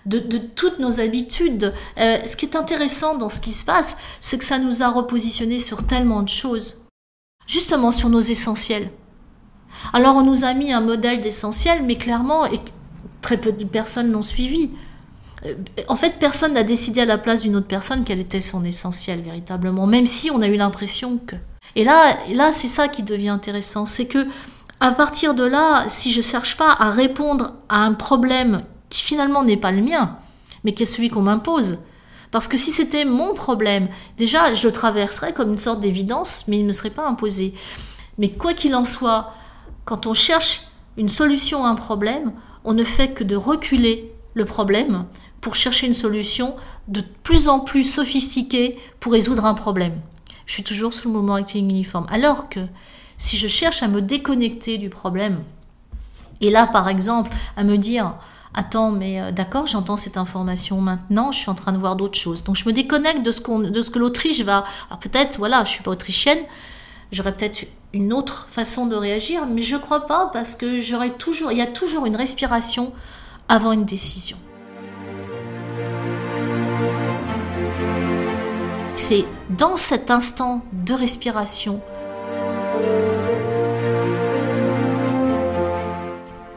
De, 0.06 0.20
toutes 0.20 0.78
nos 0.78 1.00
habitudes. 1.00 1.74
Euh, 1.98 2.18
ce 2.28 2.38
qui 2.38 2.46
est 2.46 2.56
intéressant 2.56 3.18
dans 3.18 3.30
ce 3.30 3.42
qui 3.42 3.52
se 3.52 3.66
passe, 3.66 3.98
c'est 4.20 4.38
que 4.38 4.46
ça 4.46 4.60
nous 4.60 4.84
a 4.84 4.90
repositionnés 4.90 5.58
sur 5.58 5.88
tellement 5.88 6.22
de 6.22 6.30
choses. 6.30 6.84
Justement 7.48 7.92
sur 7.92 8.10
nos 8.10 8.22
essentiels. 8.22 8.92
Alors 9.94 10.16
on 10.16 10.24
nous 10.24 10.44
a 10.44 10.54
mis 10.54 10.72
un 10.72 10.82
modèle 10.82 11.20
d'essentiel, 11.20 11.84
mais 11.84 11.96
clairement, 11.96 12.46
et 12.46 12.60
très 13.22 13.38
peu 13.38 13.52
de 13.52 13.66
personnes 13.66 14.12
l'ont 14.12 14.22
suivi. 14.22 14.72
Euh, 15.46 15.54
en 15.88 15.96
fait, 15.96 16.20
personne 16.20 16.54
n'a 16.54 16.64
décidé 16.64 17.02
à 17.02 17.06
la 17.06 17.18
place 17.18 17.42
d'une 17.42 17.56
autre 17.56 17.68
personne 17.68 18.04
quel 18.04 18.20
était 18.20 18.42
son 18.42 18.64
essentiel 18.64 19.22
véritablement, 19.22 19.88
même 19.88 20.06
si 20.06 20.32
on 20.32 20.42
a 20.42 20.48
eu 20.48 20.56
l'impression 20.56 21.20
que. 21.26 21.36
Et 21.76 21.84
là, 21.84 22.18
là, 22.34 22.52
c'est 22.52 22.68
ça 22.68 22.88
qui 22.88 23.04
devient 23.04 23.30
intéressant, 23.30 23.86
c'est 23.86 24.06
que 24.06 24.28
à 24.80 24.92
partir 24.92 25.36
de 25.36 25.44
là, 25.44 25.86
si 25.88 26.12
je 26.12 26.22
cherche 26.22 26.58
pas 26.58 26.72
à 26.72 26.90
répondre 26.90 27.54
à 27.70 27.84
un 27.84 27.94
problème 27.94 28.64
qui 28.90 29.02
finalement 29.02 29.44
n'est 29.44 29.58
pas 29.58 29.72
le 29.72 29.82
mien, 29.82 30.18
mais 30.64 30.74
qui 30.74 30.84
est 30.84 30.88
celui 30.88 31.10
qu'on 31.10 31.22
m'impose, 31.22 31.78
parce 32.32 32.48
que 32.48 32.58
si 32.58 32.72
c'était 32.72 33.06
mon 33.06 33.34
problème, 33.34 33.90
déjà, 34.18 34.54
je 34.54 34.68
le 34.68 34.74
traverserais 34.74 35.34
comme 35.34 35.52
une 35.52 35.58
sorte 35.58 35.82
d'évidence, 35.82 36.46
mais 36.48 36.58
il 36.58 36.64
ne 36.64 36.70
me 36.70 36.74
serait 36.74 36.90
pas 36.90 37.08
imposé. 37.08 37.54
Mais 38.18 38.30
quoi 38.30 38.54
qu'il 38.54 38.74
en 38.74 38.86
soit, 38.86 39.34
quand 39.86 40.06
on 40.08 40.14
cherche 40.14 40.68
une 40.98 41.10
solution 41.10 41.66
à 41.66 41.70
un 41.70 41.76
problème, 41.76 42.34
on 42.64 42.74
ne 42.74 42.84
fait 42.84 43.12
que 43.12 43.24
de 43.24 43.36
reculer 43.36 44.14
le 44.34 44.46
problème 44.46 45.06
pour 45.40 45.56
chercher 45.56 45.88
une 45.88 45.94
solution 45.94 46.56
de 46.88 47.04
plus 47.24 47.50
en 47.50 47.60
plus 47.60 47.84
sophistiquée 47.84 48.78
pour 49.00 49.14
résoudre 49.14 49.46
un 49.46 49.54
problème. 49.54 50.00
Je 50.46 50.54
suis 50.54 50.64
toujours 50.64 50.94
sous 50.94 51.08
le 51.08 51.14
moment 51.14 51.36
acting 51.36 51.70
uniforme. 51.70 52.06
Alors 52.10 52.50
que 52.50 52.60
si 53.18 53.38
je 53.38 53.48
cherche 53.48 53.84
à 53.84 53.88
me 53.88 54.02
déconnecter 54.02 54.78
du 54.78 54.90
problème, 54.90 55.44
et 56.42 56.50
là 56.50 56.68
par 56.68 56.90
exemple 56.90 57.32
à 57.56 57.64
me 57.64 57.78
dire 57.78 58.16
Attends, 58.54 58.92
mais 58.92 59.22
euh, 59.22 59.32
d'accord, 59.32 59.66
j'entends 59.66 59.96
cette 59.96 60.18
information 60.18 60.82
maintenant, 60.82 61.32
je 61.32 61.40
suis 61.40 61.50
en 61.50 61.56
train 61.56 61.72
de 61.72 61.78
voir 61.78 61.96
d'autres 61.96 62.18
choses. 62.18 62.44
Donc 62.44 62.58
je 62.58 62.66
me 62.66 62.74
déconnecte 62.74 63.24
de 63.24 63.32
ce, 63.32 63.42
de 63.70 63.82
ce 63.82 63.90
que 63.90 63.98
l'Autriche 63.98 64.42
va. 64.42 64.66
Alors 64.90 65.00
peut-être, 65.00 65.38
voilà, 65.38 65.64
je 65.64 65.70
suis 65.70 65.84
pas 65.84 65.92
autrichienne, 65.92 66.40
j'aurais 67.12 67.36
peut-être 67.36 67.66
une 67.94 68.14
autre 68.14 68.48
façon 68.50 68.86
de 68.86 68.96
réagir, 68.96 69.46
mais 69.46 69.62
je 69.62 69.76
crois 69.76 70.06
pas 70.06 70.30
parce 70.32 70.56
que 70.56 70.80
j'aurais 70.80 71.14
il 71.52 71.58
y 71.58 71.62
a 71.62 71.68
toujours 71.68 72.06
une 72.06 72.16
respiration 72.16 72.94
avant 73.50 73.74
une 73.74 73.86
décision. 73.86 74.38
C'est 78.96 79.26
dans 79.50 79.76
cet 79.76 80.10
instant 80.10 80.64
de 80.72 80.94
respiration 80.94 81.82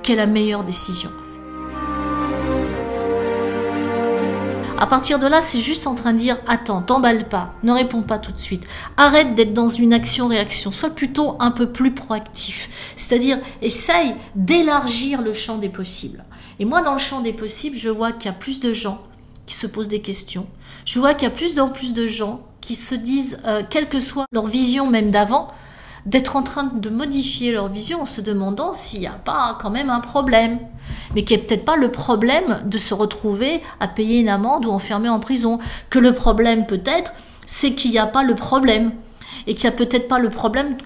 qu'est 0.03 0.15
la 0.15 0.27
meilleure 0.27 0.63
décision. 0.63 1.11
À 4.77 4.87
partir 4.87 5.21
de 5.21 5.27
là, 5.29 5.41
c'est 5.41 5.61
juste 5.61 5.87
en 5.87 5.95
train 5.95 6.13
de 6.13 6.19
dire 6.19 6.37
attends, 6.49 6.83
t'emballe 6.83 7.29
pas, 7.29 7.55
ne 7.63 7.73
réponds 7.73 8.03
pas 8.03 8.19
tout 8.19 8.33
de 8.33 8.39
suite. 8.39 8.67
Arrête 8.97 9.35
d'être 9.37 9.53
dans 9.53 9.69
une 9.69 9.93
action-réaction, 9.93 10.73
sois 10.73 10.91
plutôt 10.91 11.37
un 11.39 11.53
peu 11.53 11.71
plus 11.71 11.93
proactif. 11.95 12.69
C'est-à-dire, 12.97 13.39
essaye 13.63 14.17
d'élargir 14.35 15.23
le 15.23 15.33
champ 15.33 15.59
des 15.59 15.69
possibles. 15.69 16.25
Et 16.59 16.65
moi, 16.65 16.83
dans 16.83 16.95
le 16.95 16.99
champ 16.99 17.21
des 17.21 17.33
possibles, 17.33 17.77
je 17.77 17.89
vois 17.89 18.13
qu'il 18.13 18.27
y 18.27 18.35
a 18.35 18.37
plus 18.37 18.59
de 18.59 18.73
gens 18.73 19.01
qui 19.47 19.55
se 19.55 19.69
posent 19.69 19.89
des 19.89 20.01
questions. 20.01 20.47
Je 20.85 20.99
vois 20.99 21.15
qu'il 21.15 21.29
y 21.29 21.31
a 21.31 21.35
plus 21.35 21.59
en 21.61 21.69
plus 21.69 21.93
de 21.93 22.09
gens 22.09 22.41
qui 22.61 22.75
se 22.75 22.97
disent, 22.97 23.41
euh, 23.45 23.63
quelle 23.69 23.89
que 23.89 24.01
soit 24.01 24.27
leur 24.33 24.47
vision 24.47 24.91
même 24.91 25.11
d'avant, 25.11 25.49
d'être 26.07 26.37
en 26.37 26.43
train 26.43 26.65
de 26.65 26.91
modifier 26.91 27.53
leur 27.53 27.69
vision 27.69 28.03
en 28.03 28.07
se 28.07 28.21
demandant 28.21 28.75
s'il 28.75 29.01
n'y 29.01 29.07
a 29.07 29.13
pas 29.13 29.57
quand 29.61 29.71
même 29.71 29.89
un 29.89 30.01
problème 30.01 30.59
mais 31.15 31.25
qui 31.25 31.35
n'est 31.35 31.43
peut-être 31.43 31.65
pas 31.65 31.77
le 31.77 31.91
problème 31.91 32.61
de 32.65 32.79
se 32.79 32.95
retrouver 32.95 33.61
à 33.81 33.89
payer 33.89 34.21
une 34.21 34.29
amende 34.29 34.67
ou 34.67 34.71
enfermé 34.71 35.09
en 35.09 35.21
prison. 35.21 35.59
Que 35.91 35.99
le 35.99 36.13
problème 36.13 36.67
peut-être, 36.67 37.13
c'est 37.47 37.75
qu'il 37.75 37.91
n'y 37.91 37.99
a 37.99 38.07
pas 38.07 38.23
le 38.23 38.35
problème, 38.35 38.93
et 39.47 39.55
qu'il 39.55 39.69
n'y 39.69 39.75
a 39.75 39.77
peut-être 39.77 40.09
pas 40.09 40.19
le 40.19 40.29
problème 40.29 40.77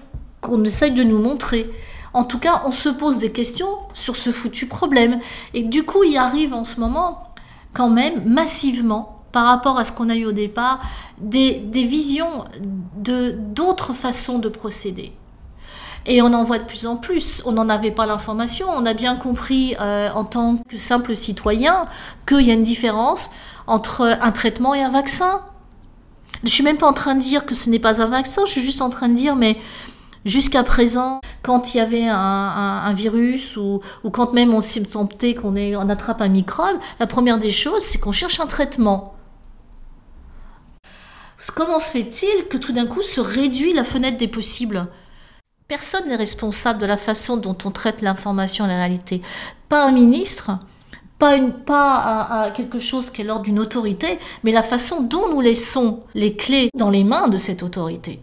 qu'on 0.41 0.63
essaye 0.63 0.91
de 0.91 1.03
nous 1.03 1.19
montrer. 1.19 1.69
En 2.13 2.23
tout 2.23 2.39
cas, 2.39 2.63
on 2.65 2.71
se 2.71 2.89
pose 2.89 3.19
des 3.19 3.31
questions 3.31 3.77
sur 3.93 4.15
ce 4.15 4.31
foutu 4.31 4.65
problème. 4.65 5.19
Et 5.53 5.61
du 5.61 5.83
coup, 5.83 6.03
il 6.03 6.17
arrive 6.17 6.53
en 6.53 6.63
ce 6.63 6.79
moment, 6.79 7.23
quand 7.73 7.89
même, 7.89 8.23
massivement, 8.25 9.23
par 9.31 9.45
rapport 9.45 9.77
à 9.77 9.85
ce 9.85 9.91
qu'on 9.91 10.09
a 10.09 10.15
eu 10.15 10.25
au 10.25 10.31
départ, 10.31 10.79
des, 11.19 11.55
des 11.59 11.83
visions 11.83 12.45
de 12.97 13.35
d'autres 13.37 13.93
façons 13.93 14.39
de 14.39 14.49
procéder. 14.49 15.13
Et 16.05 16.21
on 16.21 16.33
en 16.33 16.43
voit 16.43 16.59
de 16.59 16.63
plus 16.63 16.85
en 16.85 16.95
plus. 16.95 17.41
On 17.45 17.51
n'en 17.51 17.69
avait 17.69 17.91
pas 17.91 18.05
l'information. 18.05 18.67
On 18.69 18.85
a 18.85 18.93
bien 18.93 19.15
compris 19.15 19.75
euh, 19.79 20.09
en 20.13 20.23
tant 20.23 20.57
que 20.67 20.77
simple 20.77 21.15
citoyen 21.15 21.87
qu'il 22.27 22.41
y 22.41 22.51
a 22.51 22.53
une 22.53 22.63
différence 22.63 23.29
entre 23.67 24.17
un 24.21 24.31
traitement 24.31 24.73
et 24.73 24.81
un 24.81 24.89
vaccin. 24.89 25.41
Je 26.43 26.49
suis 26.49 26.63
même 26.63 26.77
pas 26.77 26.87
en 26.87 26.93
train 26.93 27.15
de 27.15 27.19
dire 27.19 27.45
que 27.45 27.53
ce 27.53 27.69
n'est 27.69 27.79
pas 27.79 28.01
un 28.01 28.07
vaccin. 28.07 28.43
Je 28.45 28.51
suis 28.51 28.61
juste 28.61 28.81
en 28.81 28.89
train 28.89 29.09
de 29.09 29.15
dire, 29.15 29.35
mais 29.35 29.57
jusqu'à 30.25 30.63
présent, 30.63 31.21
quand 31.43 31.73
il 31.73 31.77
y 31.77 31.81
avait 31.81 32.07
un, 32.07 32.93
virus 32.93 33.57
ou, 33.57 33.81
quand 34.11 34.33
même 34.33 34.53
on 34.53 34.61
s'est 34.61 34.85
sentait 34.87 35.35
qu'on 35.35 35.55
on 35.55 35.89
attrape 35.89 36.21
un 36.21 36.29
microbe, 36.29 36.77
la 36.99 37.07
première 37.07 37.37
des 37.37 37.51
choses, 37.51 37.81
c'est 37.81 37.97
qu'on 37.97 38.11
cherche 38.11 38.39
un 38.39 38.47
traitement. 38.47 39.15
Comment 41.55 41.79
se 41.79 41.91
fait-il 41.91 42.47
que 42.49 42.57
tout 42.57 42.73
d'un 42.73 42.85
coup 42.85 43.01
se 43.01 43.21
réduit 43.21 43.73
la 43.73 43.83
fenêtre 43.83 44.17
des 44.17 44.27
possibles? 44.27 44.87
Personne 45.69 46.07
n'est 46.07 46.15
responsable 46.15 46.79
de 46.79 46.87
la 46.87 46.97
façon 46.97 47.37
dont 47.37 47.55
on 47.63 47.69
traite 47.69 48.01
l'information 48.01 48.65
et 48.65 48.69
la 48.69 48.77
réalité. 48.77 49.21
Pas 49.69 49.85
un 49.85 49.91
ministre, 49.91 50.57
pas, 51.19 52.51
quelque 52.55 52.79
chose 52.79 53.11
qui 53.11 53.21
est 53.21 53.23
l'ordre 53.23 53.43
d'une 53.43 53.59
autorité, 53.59 54.17
mais 54.43 54.51
la 54.51 54.63
façon 54.63 55.03
dont 55.03 55.29
nous 55.31 55.41
laissons 55.41 55.99
les 56.15 56.35
clés 56.35 56.71
dans 56.73 56.89
les 56.89 57.03
mains 57.03 57.27
de 57.27 57.37
cette 57.37 57.61
autorité. 57.61 58.19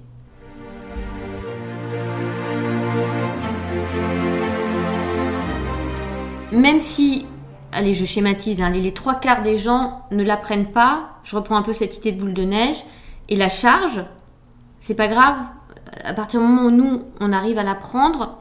Même 6.50 6.80
si, 6.80 7.26
allez, 7.70 7.94
je 7.94 8.04
schématise, 8.04 8.60
hein, 8.60 8.70
les 8.70 8.92
trois 8.92 9.14
quarts 9.14 9.42
des 9.42 9.56
gens 9.56 10.00
ne 10.10 10.24
l'apprennent 10.24 10.72
pas, 10.72 11.10
je 11.22 11.36
reprends 11.36 11.56
un 11.56 11.62
peu 11.62 11.72
cette 11.72 11.96
idée 11.98 12.10
de 12.10 12.18
boule 12.20 12.34
de 12.34 12.42
neige, 12.42 12.84
et 13.28 13.36
la 13.36 13.48
charge, 13.48 14.04
c'est 14.80 14.96
pas 14.96 15.06
grave. 15.06 15.36
À 16.04 16.14
partir 16.14 16.40
du 16.40 16.46
moment 16.46 16.64
où 16.64 16.70
nous, 16.70 17.02
on 17.20 17.32
arrive 17.32 17.58
à 17.58 17.62
l'apprendre, 17.62 18.38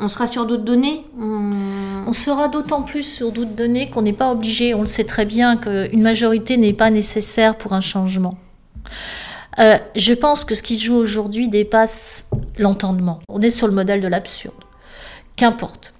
on 0.00 0.08
sera 0.08 0.26
sur 0.26 0.44
d'autres 0.46 0.64
données 0.64 1.06
on... 1.18 2.12
sera 2.12 2.48
d'autant 2.48 2.82
plus 2.82 3.02
sur 3.02 3.32
d'autres 3.32 3.54
données 3.54 3.90
qu'on 3.90 4.02
n'est 4.02 4.12
pas 4.12 4.30
obligé, 4.30 4.74
on 4.74 4.80
le 4.80 4.86
sait 4.86 5.04
très 5.04 5.24
bien, 5.24 5.56
qu'une 5.56 6.02
majorité 6.02 6.56
n'est 6.56 6.72
pas 6.72 6.90
nécessaire 6.90 7.56
pour 7.56 7.72
un 7.72 7.80
changement. 7.80 8.36
Euh, 9.58 9.78
je 9.94 10.14
pense 10.14 10.44
que 10.44 10.54
ce 10.54 10.62
qui 10.62 10.76
se 10.76 10.84
joue 10.84 10.96
aujourd'hui 10.96 11.48
dépasse 11.48 12.28
l'entendement. 12.58 13.20
On 13.28 13.40
est 13.40 13.50
sur 13.50 13.66
le 13.66 13.72
modèle 13.72 14.00
de 14.00 14.08
l'absurde. 14.08 14.54
Qu'importe. 15.36 15.94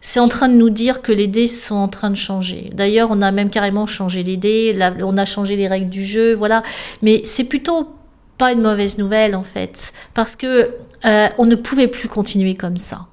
C'est 0.00 0.20
en 0.20 0.28
train 0.28 0.48
de 0.48 0.54
nous 0.54 0.70
dire 0.70 1.02
que 1.02 1.10
les 1.10 1.26
dés 1.26 1.48
sont 1.48 1.74
en 1.74 1.88
train 1.88 2.10
de 2.10 2.16
changer. 2.16 2.70
D'ailleurs, 2.74 3.08
on 3.10 3.22
a 3.22 3.32
même 3.32 3.50
carrément 3.50 3.86
changé 3.86 4.22
les 4.22 4.36
dés, 4.36 4.78
on 5.02 5.18
a 5.18 5.24
changé 5.24 5.56
les 5.56 5.68
règles 5.68 5.88
du 5.88 6.04
jeu, 6.04 6.34
voilà. 6.34 6.62
Mais 7.02 7.22
c'est 7.24 7.44
plutôt 7.44 7.95
pas 8.38 8.52
une 8.52 8.62
mauvaise 8.62 8.98
nouvelle 8.98 9.34
en 9.34 9.42
fait, 9.42 9.92
parce 10.14 10.36
que 10.36 10.70
euh, 11.04 11.28
on 11.38 11.46
ne 11.46 11.54
pouvait 11.54 11.88
plus 11.88 12.08
continuer 12.08 12.54
comme 12.54 12.76
ça. 12.76 13.06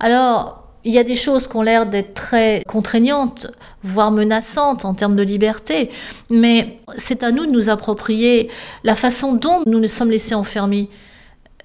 Alors, 0.00 0.62
il 0.84 0.92
y 0.92 0.98
a 0.98 1.04
des 1.04 1.16
choses 1.16 1.46
qui 1.46 1.56
ont 1.56 1.62
l'air 1.62 1.86
d'être 1.86 2.14
très 2.14 2.62
contraignantes, 2.66 3.46
voire 3.84 4.10
menaçantes 4.10 4.84
en 4.84 4.94
termes 4.94 5.16
de 5.16 5.22
liberté, 5.22 5.90
mais 6.28 6.76
c'est 6.96 7.22
à 7.22 7.30
nous 7.30 7.46
de 7.46 7.52
nous 7.52 7.68
approprier 7.68 8.50
la 8.82 8.96
façon 8.96 9.34
dont 9.34 9.62
nous 9.66 9.78
nous 9.78 9.88
sommes 9.88 10.10
laissés 10.10 10.34
enfermer 10.34 10.88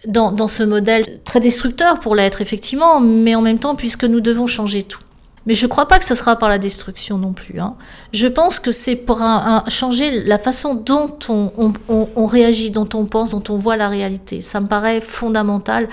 dans, 0.05 0.47
ce 0.47 0.63
modèle 0.63 1.19
très 1.23 1.39
destructeur 1.39 1.99
pour 1.99 2.15
l'être, 2.15 2.41
effectivement, 2.41 2.99
mais 2.99 3.35
en 3.35 3.41
même 3.41 3.59
temps, 3.59 3.75
puisque 3.75 4.03
nous 4.03 4.21
devons 4.21 4.45
changer 4.45 4.83
tout. 4.83 4.99
Mais 5.47 5.55
je 5.55 5.65
ne 5.65 5.69
crois 5.69 5.87
pas 5.87 5.97
que 5.97 6.03
ce 6.03 6.13
sera 6.13 6.35
par 6.35 6.49
la 6.49 6.59
destruction 6.59 7.17
non 7.17 7.31
plus. 7.31 7.59
Hein. 7.61 7.75
Je 8.11 8.27
pense 8.27 8.59
que 8.59 8.73
c'est 8.73 8.97
pour 8.97 9.21
changer 9.69 10.23
la 10.25 10.37
façon 10.37 10.75
dont 10.75 11.17
on, 11.29 12.25
réagit, 12.25 12.69
dont 12.69 12.89
on 12.93 13.05
pense, 13.05 13.31
dont 13.31 13.43
on 13.49 13.57
voit 13.57 13.77
la 13.77 13.87
réalité. 13.87 14.41
Ça 14.41 14.59
me 14.59 14.67
paraît 14.67 14.99
fondamental 14.99 15.87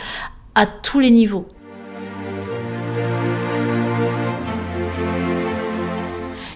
à 0.56 0.66
tous 0.66 1.00
les 1.00 1.11
niveaux. 1.11 1.46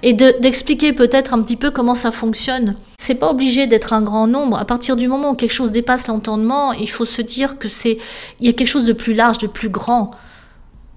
et 0.04 0.12
d'expliquer 0.12 0.92
peut-être 0.92 1.34
un 1.34 1.42
petit 1.42 1.56
peu 1.56 1.72
comment 1.72 1.94
ça 1.94 2.12
fonctionne. 2.12 2.76
C'est 2.98 3.16
pas 3.16 3.30
obligé 3.30 3.66
d'être 3.66 3.92
un 3.92 4.00
grand 4.00 4.28
nombre. 4.28 4.56
À 4.56 4.64
partir 4.64 4.94
du 4.94 5.08
moment 5.08 5.30
où 5.30 5.34
quelque 5.34 5.52
chose 5.52 5.72
dépasse 5.72 6.06
l'entendement, 6.06 6.72
il 6.72 6.88
faut 6.88 7.04
se 7.04 7.20
dire 7.20 7.58
que 7.58 7.68
c'est 7.68 7.98
il 8.38 8.46
y 8.46 8.48
a 8.48 8.52
quelque 8.52 8.68
chose 8.68 8.86
de 8.86 8.92
plus 8.92 9.12
large, 9.12 9.38
de 9.38 9.48
plus 9.48 9.68
grand 9.68 10.12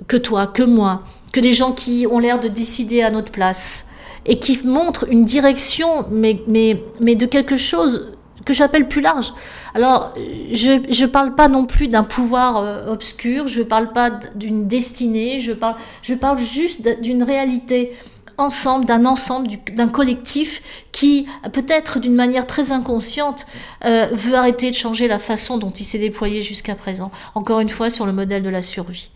que 0.08 0.18
toi, 0.18 0.46
que 0.46 0.62
moi, 0.62 1.04
que 1.32 1.40
des 1.40 1.54
gens 1.54 1.72
qui 1.72 2.06
ont 2.10 2.20
l'air 2.20 2.40
de 2.40 2.48
décider 2.48 3.02
à 3.02 3.12
notre 3.12 3.32
place 3.32 3.88
et 4.26 4.40
qui 4.40 4.60
montrent 4.66 5.08
une 5.10 5.26
direction, 5.26 6.06
mais, 6.12 6.42
mais, 6.48 6.84
mais 7.00 7.16
de 7.16 7.26
quelque 7.26 7.56
chose 7.56 8.12
que 8.46 8.54
j'appelle 8.54 8.88
plus 8.88 9.02
large. 9.02 9.34
Alors, 9.74 10.14
je 10.52 11.02
ne 11.02 11.08
parle 11.08 11.36
pas 11.36 11.48
non 11.48 11.66
plus 11.66 11.88
d'un 11.88 12.04
pouvoir 12.04 12.58
euh, 12.58 12.92
obscur, 12.92 13.48
je 13.48 13.60
ne 13.60 13.66
parle 13.66 13.92
pas 13.92 14.10
d'une 14.36 14.68
destinée, 14.68 15.40
je 15.40 15.54
parle, 15.54 15.76
je 16.02 16.14
parle 16.14 16.40
juste 16.40 17.02
d'une 17.02 17.24
réalité 17.24 17.94
ensemble, 18.38 18.86
d'un 18.86 19.06
ensemble, 19.06 19.48
d'un 19.74 19.88
collectif 19.88 20.62
qui, 20.92 21.28
peut-être 21.54 22.00
d'une 22.00 22.16
manière 22.16 22.48
très 22.48 22.72
inconsciente, 22.72 23.46
euh, 23.86 24.08
veut 24.12 24.36
arrêter 24.36 24.72
de 24.72 24.76
changer 24.76 25.08
la 25.08 25.20
façon 25.20 25.58
dont 25.58 25.72
il 25.72 25.84
s'est 25.84 26.00
déployé 26.00 26.42
jusqu'à 26.42 26.76
présent. 26.76 27.12
Encore 27.36 27.60
une 27.60 27.70
fois, 27.70 27.90
sur 27.90 28.06
le 28.06 28.14
modèle 28.14 28.44
de 28.44 28.50
la 28.50 28.62
survie. 28.62 29.12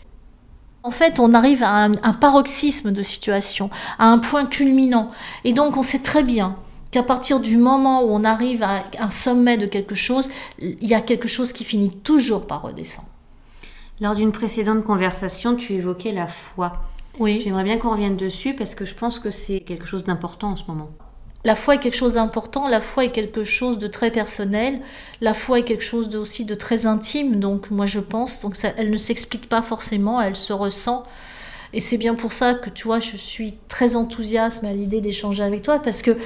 En 0.86 0.92
fait, 0.92 1.18
on 1.18 1.34
arrive 1.34 1.64
à 1.64 1.86
un, 1.86 2.14
paroxysme 2.14 2.92
de 2.92 3.02
situation, 3.02 3.72
à 3.98 4.06
un 4.06 4.20
point 4.20 4.46
culminant. 4.46 5.10
Et 5.44 5.52
donc, 5.52 5.78
on 5.78 5.82
sait 5.82 5.98
très 5.98 6.22
bien 6.22 6.58
qu'à 6.92 7.02
partir 7.02 7.40
du 7.40 7.58
moment 7.58 8.04
où 8.04 8.10
on 8.10 8.24
arrive 8.24 8.62
à 8.62 8.84
un 9.00 9.10
sommet 9.10 9.58
de 9.58 9.66
quelque 9.66 9.96
chose, 9.96 10.30
il 10.60 10.88
y 10.88 10.94
a 10.94 11.02
quelque 11.02 11.28
chose 11.28 11.54
qui 11.54 11.64
finit 11.64 11.90
toujours 11.90 12.46
par 12.46 12.62
redescendre. 12.62 13.08
Lors 14.00 14.14
d'une 14.14 14.32
précédente 14.32 14.84
conversation, 14.84 15.56
tu 15.56 15.74
évoquais 15.74 16.12
la 16.12 16.28
foi. 16.28 16.74
Oui. 17.20 17.42
J'aimerais 17.44 17.64
bien 17.64 17.80
qu'on 17.80 17.90
revienne 17.90 18.16
dessus 18.16 18.54
parce 18.54 18.76
que 18.76 18.86
je 18.86 18.94
pense 18.94 19.18
que 19.18 19.32
c'est 19.32 19.62
quelque 19.62 19.88
chose 19.88 20.04
d'important 20.04 20.52
en 20.52 20.56
ce 20.56 20.66
moment. 20.68 20.92
La 21.46 21.54
foi 21.54 21.76
est 21.76 21.78
quelque 21.78 21.96
chose 21.96 22.16
d'important, 22.16 22.68
la 22.68 22.82
foi 22.82 23.06
est 23.06 23.12
quelque 23.12 23.44
chose 23.44 23.78
de 23.78 23.86
très 23.86 24.10
personnel, 24.10 24.82
la 25.22 25.36
foi 25.36 25.60
est 25.60 25.64
quelque 25.64 25.84
chose 25.84 26.16
aussi 26.16 26.44
de 26.44 26.56
très 26.56 26.88
intime, 26.88 27.40
donc 27.40 27.70
moi 27.70 27.86
je 27.86 28.00
pense, 28.00 28.42
donc 28.42 28.58
elle 28.78 28.90
ne 28.90 28.98
s'explique 28.98 29.48
pas 29.48 29.62
forcément, 29.62 30.20
elle 30.20 30.36
se 30.36 30.54
ressent. 30.54 31.04
Et 31.72 31.80
c'est 31.80 31.98
bien 31.98 32.16
pour 32.16 32.34
ça 32.34 32.56
que 32.56 32.72
tu 32.72 32.86
vois, 32.88 33.00
je 33.00 33.16
suis 33.16 33.54
très 33.68 33.96
enthousiaste 33.96 34.64
à 34.64 34.72
l'idée 34.72 35.02
d'échanger 35.02 35.44
avec 35.44 35.62
toi, 35.62 35.78
parce 35.78 36.02
que 36.02 36.18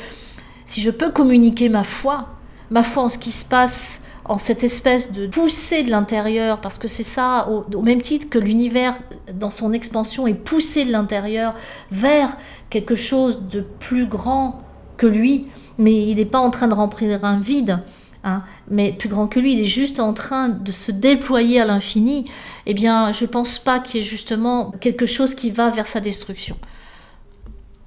si 0.65 0.79
je 0.79 0.89
peux 0.89 1.11
communiquer 1.11 1.67
ma 1.67 1.83
foi, 1.83 2.29
ma 2.69 2.83
foi 2.83 3.03
en 3.03 3.09
ce 3.09 3.17
qui 3.17 3.31
se 3.31 3.43
passe 3.43 3.99
en 4.23 4.37
cette 4.37 4.63
espèce 4.63 5.11
de 5.11 5.27
poussée 5.27 5.83
de 5.83 5.89
l'intérieur, 5.89 6.61
parce 6.61 6.77
que 6.77 6.87
c'est 6.87 7.03
ça, 7.03 7.49
au, 7.49 7.81
même 7.81 7.99
titre 7.99 8.29
que 8.29 8.39
l'univers 8.39 8.97
dans 9.33 9.49
son 9.49 9.73
expansion 9.73 10.27
est 10.27 10.33
poussé 10.33 10.85
de 10.85 10.93
l'intérieur 10.93 11.55
vers 11.91 12.37
quelque 12.69 12.95
chose 12.95 13.47
de 13.49 13.65
plus 13.79 14.05
grand 14.05 14.61
que 14.99 15.07
lui, 15.07 15.47
mais 15.79 16.09
il 16.09 16.17
n'est 16.17 16.25
pas 16.25 16.39
en 16.39 16.51
train 16.51 16.67
de 16.67 16.75
remplir 16.75 17.25
un 17.25 17.39
vide, 17.39 17.79
hein, 18.23 18.43
mais 18.69 18.91
plus 18.91 19.09
grand 19.09 19.27
que 19.27 19.39
lui, 19.39 19.53
il 19.53 19.61
est 19.61 19.63
juste 19.63 19.99
en 19.99 20.13
train 20.13 20.49
de 20.49 20.71
se 20.71 20.91
déployer 20.91 21.59
à 21.59 21.65
l'infini, 21.65 22.25
eh 22.67 22.75
bien, 22.75 23.11
je 23.11 23.25
pense 23.25 23.57
pas 23.57 23.79
qu'il 23.79 24.01
y 24.01 24.03
ait 24.03 24.07
justement 24.07 24.71
quelque 24.79 25.07
chose 25.07 25.33
qui 25.33 25.49
va 25.49 25.71
vers 25.71 25.87
sa 25.87 26.01
destruction. 26.01 26.57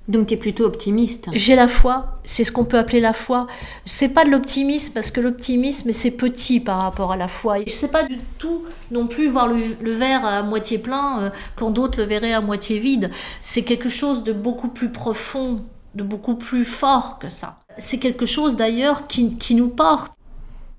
Donc 0.09 0.27
tu 0.27 0.35
es 0.35 0.37
plutôt 0.37 0.65
optimiste. 0.65 1.29
J'ai 1.33 1.55
la 1.55 1.69
foi, 1.69 2.17
c'est 2.25 2.43
ce 2.43 2.51
qu'on 2.51 2.65
peut 2.65 2.79
appeler 2.79 2.99
la 2.99 3.13
foi. 3.13 3.47
C'est 3.85 4.09
pas 4.09 4.25
de 4.25 4.31
l'optimisme 4.31 4.95
parce 4.95 5.13
que 5.13 5.21
l'optimisme 5.21 5.93
c'est 5.93 6.11
petit 6.11 6.59
par 6.59 6.81
rapport 6.81 7.13
à 7.13 7.17
la 7.17 7.29
foi. 7.29 7.63
Je 7.63 7.71
sais 7.71 7.89
pas 7.89 8.03
du 8.03 8.19
tout 8.39 8.65
non 8.91 9.07
plus 9.07 9.29
voir 9.29 9.47
le, 9.47 9.93
verre 9.93 10.25
à 10.25 10.43
moitié 10.43 10.79
plein 10.79 11.23
euh, 11.23 11.31
quand 11.55 11.71
d'autres 11.71 11.99
le 11.99 12.05
verraient 12.05 12.33
à 12.33 12.41
moitié 12.41 12.81
vide. 12.81 13.11
C'est 13.43 13.63
quelque 13.63 13.89
chose 13.89 14.25
de 14.25 14.33
beaucoup 14.33 14.69
plus 14.69 14.91
profond, 14.91 15.65
de 15.95 16.03
beaucoup 16.03 16.35
plus 16.35 16.65
fort 16.65 17.19
que 17.19 17.29
ça. 17.29 17.61
C'est 17.79 17.99
quelque 17.99 18.27
chose 18.27 18.57
d'ailleurs 18.57 19.07
qui, 19.07 19.37
qui 19.37 19.55
nous 19.55 19.69
porte. 19.69 20.13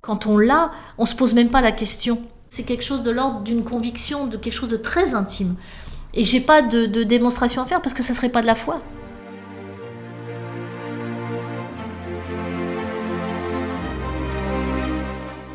Quand 0.01 0.25
on 0.25 0.37
l'a, 0.37 0.71
on 0.97 1.05
se 1.05 1.15
pose 1.15 1.33
même 1.33 1.49
pas 1.49 1.61
la 1.61 1.71
question. 1.71 2.21
C'est 2.49 2.63
quelque 2.63 2.83
chose 2.83 3.01
de 3.01 3.11
l'ordre 3.11 3.41
d'une 3.41 3.63
conviction, 3.63 4.27
de 4.27 4.37
quelque 4.37 4.53
chose 4.53 4.69
de 4.69 4.77
très 4.77 5.15
intime. 5.15 5.55
Et 6.13 6.23
j'ai 6.23 6.41
pas 6.41 6.61
de, 6.61 6.85
de 6.85 7.03
démonstration 7.03 7.61
à 7.61 7.65
faire 7.65 7.81
parce 7.81 7.93
que 7.93 8.03
ça 8.03 8.13
serait 8.13 8.29
pas 8.29 8.41
de 8.41 8.47
la 8.47 8.55
foi. 8.55 8.81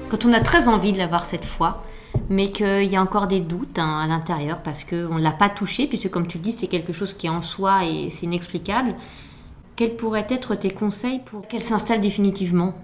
quand 0.09 0.25
on 0.25 0.33
a 0.33 0.41
très 0.41 0.69
envie 0.69 0.93
de 0.93 0.99
l'avoir 0.99 1.25
cette 1.25 1.45
fois, 1.45 1.85
mais 2.29 2.51
qu'il 2.51 2.85
y 2.85 2.97
a 2.97 3.03
encore 3.03 3.27
des 3.27 3.41
doutes 3.41 3.79
hein, 3.79 4.01
à 4.03 4.07
l'intérieur 4.07 4.63
parce 4.63 4.85
qu'on 4.85 5.17
ne 5.17 5.23
l'a 5.23 5.33
pas 5.33 5.49
touché, 5.49 5.87
puisque 5.87 6.11
comme 6.11 6.27
tu 6.27 6.39
le 6.39 6.43
dis, 6.43 6.53
c'est 6.53 6.67
quelque 6.67 6.93
chose 6.93 7.15
qui 7.15 7.27
est 7.27 7.31
en 7.31 7.43
soi 7.43 7.85
et 7.85 8.11
c'est 8.11 8.27
inexplicable. 8.27 8.95
Quels 9.79 9.95
pourraient 9.95 10.27
être 10.29 10.57
tes 10.57 10.73
conseils 10.73 11.21
pour 11.21 11.47
qu'elle 11.47 11.63
s'installe 11.63 12.01
définitivement? 12.01 12.75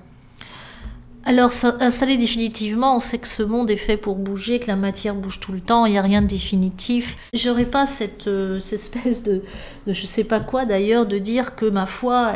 Alors, 1.26 1.50
installer 1.80 2.18
définitivement, 2.18 2.96
on 2.96 3.00
sait 3.00 3.16
que 3.16 3.26
ce 3.26 3.42
monde 3.42 3.70
est 3.70 3.78
fait 3.78 3.96
pour 3.96 4.16
bouger, 4.16 4.60
que 4.60 4.66
la 4.66 4.76
matière 4.76 5.14
bouge 5.14 5.40
tout 5.40 5.52
le 5.52 5.60
temps, 5.60 5.87
il 5.87 5.92
n'y 5.92 5.98
a 5.98 6.02
rien 6.02 6.20
de 6.20 6.26
définitif. 6.26 7.16
J'aurais 7.32 7.64
pas 7.64 7.87
cette, 7.87 8.26
euh, 8.26 8.58
espèce 8.58 9.22
de, 9.22 9.42
de, 9.87 9.92
je 9.94 10.04
sais 10.04 10.24
pas 10.24 10.40
quoi 10.40 10.66
d'ailleurs, 10.66 11.06
de 11.06 11.18
dire 11.18 11.56
que 11.56 11.64
ma 11.64 11.87
foi, 11.87 12.34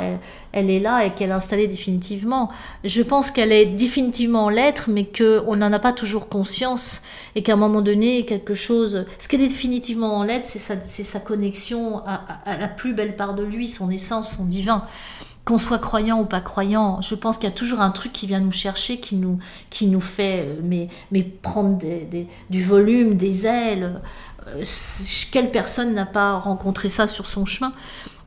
elle, 0.53 0.71
est 0.71 0.81
là 0.81 1.05
et 1.05 1.11
qu'elle 1.11 1.29
est 1.29 1.35
installée 1.35 1.67
définitivement. 1.67 2.51
Je 2.83 3.03
pense 3.03 3.31
qu'elle 3.31 3.53
est 3.53 3.67
définitivement 3.67 4.49
l'être, 4.49 4.89
mais 4.89 5.05
qu'on 5.05 5.55
n'en 5.55 5.73
a 5.73 5.79
pas 5.79 5.93
toujours 5.93 6.31
conscience 6.31 7.03
et 7.35 7.43
qu'à 7.43 7.53
un 7.53 7.57
moment 7.57 7.83
donné, 7.83 8.25
quelque 8.25 8.55
chose. 8.55 9.05
Ce 9.19 9.29
qui 9.29 9.37
est 9.37 9.39
définitivement 9.39 10.17
en 10.17 10.23
l'être, 10.23 10.47
c'est 10.47 10.59
sa, 10.59 10.81
sa 10.81 11.21
connexion 11.21 11.99
à, 12.07 12.41
à 12.47 12.57
la 12.57 12.69
plus 12.69 12.95
belle 12.95 13.17
part 13.17 13.35
de 13.35 13.43
lui, 13.43 13.67
son 13.67 13.91
essence, 13.91 14.37
son 14.39 14.47
divin 14.47 14.85
qu'on 15.49 15.57
soit 15.57 15.79
croyant 15.79 16.21
ou 16.21 16.27
pas 16.27 16.43
croyant, 16.43 17.01
je 17.01 17.15
pense 17.15 17.39
qu'il 17.39 17.49
y 17.49 17.53
a 17.53 17.55
toujours 17.55 17.81
un 17.81 17.91
truc 17.91 18.13
qui 18.13 18.27
vient 18.27 18.41
nous 18.41 18.53
chercher, 18.53 19.01
qui 19.01 19.17
nous, 19.17 19.39
qui 19.71 19.87
nous 19.87 20.03
fait 20.03 20.41
euh, 20.41 20.61
mais, 20.63 20.89
mais 21.11 21.23
prendre 21.23 21.79
du 22.51 22.63
volume, 22.63 23.17
des 23.17 23.47
ailes. 23.47 23.99
Euh, 24.47 24.63
quelle 25.33 25.51
personne 25.51 25.95
n'a 25.95 26.05
pas 26.05 26.35
rencontré 26.35 26.91
ça 26.91 27.07
sur 27.07 27.25
son 27.25 27.47
chemin? 27.47 27.73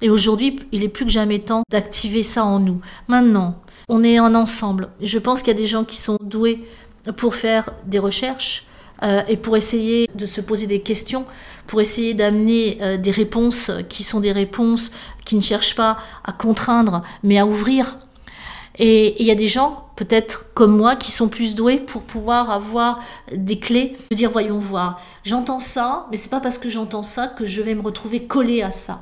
Et 0.02 0.10
aujourd'hui, 0.10 0.56
il 0.72 0.84
est 0.84 0.90
plus 0.90 1.06
que 1.06 1.12
jamais 1.12 1.38
temps 1.38 1.62
d'activer 1.70 2.24
ça 2.24 2.44
en 2.44 2.60
nous. 2.60 2.82
Maintenant, 3.08 3.62
on 3.88 4.04
est 4.04 4.20
en 4.20 4.34
ensemble. 4.34 4.90
Je 5.00 5.20
pense 5.20 5.44
qu'il 5.44 5.54
y 5.54 5.56
a 5.56 5.60
des 5.60 5.68
gens 5.68 5.84
qui 5.84 5.98
sont 5.98 6.18
doués 6.24 6.66
pour 7.18 7.36
faire 7.36 7.70
des 7.86 8.00
recherches, 8.00 8.66
euh, 9.04 9.22
et 9.28 9.38
pour 9.38 9.58
essayer 9.58 10.10
de 10.16 10.26
se 10.26 10.42
poser 10.42 10.68
des 10.68 10.82
questions, 10.82 11.26
pour 11.68 11.82
essayer 11.82 12.14
d'amener 12.14 12.78
euh, 12.82 12.98
des 12.98 13.12
réponses 13.12 13.72
qui 13.90 14.04
sont 14.04 14.20
des 14.20 14.32
réponses 14.32 14.92
qui 15.26 15.36
ne 15.36 15.42
cherchent 15.42 15.76
pas 15.76 15.98
à 16.24 16.32
contraindre, 16.32 17.02
mais 17.24 17.40
à 17.40 17.46
ouvrir. 17.46 17.98
Et 18.80 19.22
il 19.22 19.28
y 19.28 19.32
a 19.32 19.36
des 19.36 19.48
gens, 19.48 19.86
peut-être 19.96 20.46
comme 20.54 20.76
moi, 20.76 20.96
qui 20.96 21.12
sont 21.12 21.28
plus 21.28 21.56
doués 21.56 21.78
pour 21.78 22.04
pouvoir 22.04 22.50
avoir 22.50 23.00
des 23.36 23.60
clés, 23.60 23.98
de 24.12 24.16
dire 24.16 24.32
voyons 24.32 24.60
voir, 24.60 25.02
j'entends 25.24 25.60
ça, 25.60 26.08
mais 26.10 26.18
c'est 26.18 26.30
pas 26.30 26.40
parce 26.40 26.58
que 26.58 26.70
j'entends 26.70 27.04
ça 27.04 27.28
que 27.28 27.46
je 27.46 27.62
vais 27.62 27.76
me 27.76 27.82
retrouver 27.82 28.24
collé 28.24 28.62
à 28.62 28.72
ça. 28.72 29.02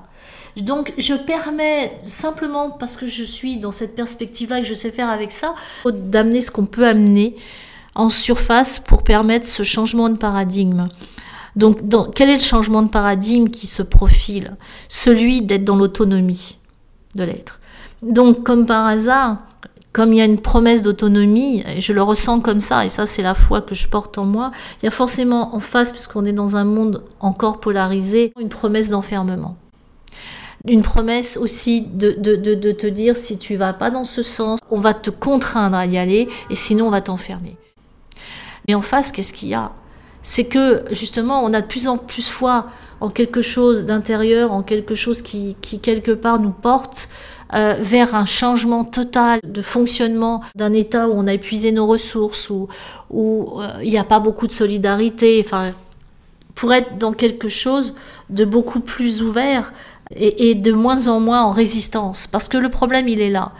Donc 0.58 0.94
je 0.98 1.14
permets 1.14 1.98
simplement 2.04 2.72
parce 2.72 2.98
que 2.98 3.08
je 3.08 3.24
suis 3.24 3.58
dans 3.58 3.72
cette 3.72 3.96
perspective-là 3.96 4.60
et 4.60 4.62
que 4.64 4.68
je 4.68 4.74
sais 4.74 4.92
faire 4.92 5.10
avec 5.10 5.32
ça, 5.32 5.54
d'amener 5.86 6.42
ce 6.42 6.52
qu'on 6.52 6.66
peut 6.66 6.88
amener 6.88 7.36
en 7.96 8.10
surface 8.10 8.80
pour 8.80 9.04
permettre 9.04 9.48
ce 9.48 9.64
changement 9.64 10.10
de 10.10 10.18
paradigme. 10.18 10.88
Donc, 11.56 11.80
quel 12.16 12.30
est 12.30 12.36
le 12.36 12.40
changement 12.40 12.84
de 12.84 12.90
paradigme 12.90 13.50
qui 13.50 13.68
se 13.68 13.82
profile? 13.82 14.56
Celui 14.88 15.42
d'être 15.42 15.66
dans 15.66 15.76
l'autonomie 15.76 16.58
de 17.16 17.24
l'être. 17.24 17.60
Donc, 18.02 18.44
comme 18.44 18.66
par 18.66 18.86
hasard, 18.86 19.38
comme 19.92 20.14
il 20.14 20.18
y 20.18 20.22
a 20.22 20.26
une 20.26 20.40
promesse 20.40 20.82
d'autonomie, 20.82 21.64
je 21.78 21.94
le 21.94 22.02
ressens 22.02 22.42
comme 22.42 22.60
ça, 22.60 22.86
et 22.86 22.90
ça 22.90 23.06
c'est 23.06 23.24
la 23.24 23.34
foi 23.34 23.62
que 23.62 23.74
je 23.74 23.88
porte 23.88 24.18
en 24.18 24.26
moi, 24.26 24.52
il 24.82 24.86
y 24.86 24.88
a 24.88 24.92
forcément 24.92 25.56
en 25.56 25.60
face, 25.60 25.92
puisqu'on 25.92 26.26
est 26.26 26.34
dans 26.34 26.56
un 26.56 26.64
monde 26.64 27.04
encore 27.20 27.60
polarisé, 27.60 28.32
une 28.40 28.50
promesse 28.50 28.90
d'enfermement. 28.90 29.58
Une 30.68 30.82
promesse 30.82 31.38
aussi 31.38 31.82
de, 31.82 32.12
de, 32.12 32.72
te 32.72 32.86
dire 32.86 33.18
si 33.18 33.38
tu 33.38 33.56
vas 33.56 33.74
pas 33.74 33.90
dans 33.90 34.04
ce 34.04 34.22
sens, 34.22 34.60
on 34.70 34.80
va 34.80 34.94
te 34.94 35.10
contraindre 35.10 35.78
à 35.78 35.86
y 35.86 35.98
aller, 35.98 36.30
et 36.50 36.56
sinon 36.56 36.88
on 36.88 36.92
va 36.92 37.02
t'enfermer. 37.02 37.58
Mais 38.70 38.76
en 38.76 38.84
face, 38.84 39.12
qu'est-ce 39.12 39.34
qu'il 39.34 39.50
y 39.50 39.56
a? 39.56 39.72
C'est 40.22 40.44
que 40.44 40.84
justement, 40.92 41.44
on 41.44 41.56
a 41.56 41.62
de 41.62 41.66
plus 41.66 41.88
en 41.88 41.98
plus 41.98 42.30
foi 42.30 42.68
en 43.02 43.10
quelque 43.10 43.42
chose 43.42 43.84
d'intérieur, 43.84 44.52
en 44.52 44.62
quelque 44.62 44.94
chose 44.94 45.24
qui, 45.24 45.56
quelque 45.56 46.12
part 46.12 46.40
nous 46.40 46.52
porte 46.52 47.10
euh, 47.56 47.78
vers 47.80 48.14
un 48.14 48.28
changement 48.28 48.84
total 48.84 49.40
de 49.44 49.64
fonctionnement 49.64 50.44
d'un 50.54 50.74
État 50.74 51.08
où 51.08 51.14
on 51.16 51.26
a 51.26 51.34
épuisé 51.34 51.72
nos 51.72 51.88
ressources, 51.88 52.52
où, 52.52 52.68
euh, 53.10 53.70
il 53.82 53.90
n'y 53.90 53.98
a 53.98 54.04
pas 54.04 54.20
beaucoup 54.20 54.46
de 54.46 54.52
solidarité, 54.52 55.42
enfin, 55.44 55.72
pour 56.54 56.72
être 56.72 57.00
dans 57.00 57.14
quelque 57.14 57.50
chose 57.50 57.96
de 58.30 58.46
beaucoup 58.46 58.82
plus 58.82 59.24
ouvert 59.24 59.74
et 60.16 60.54
de 60.54 60.72
moins 60.72 61.08
en 61.08 61.20
moins 61.20 61.42
en 61.42 61.52
résistance. 61.52 62.28
Parce 62.28 62.48
que 62.48 62.60
le 62.60 62.70
problème, 62.70 63.08
il 63.08 63.20
est 63.20 63.32
là 63.32 63.52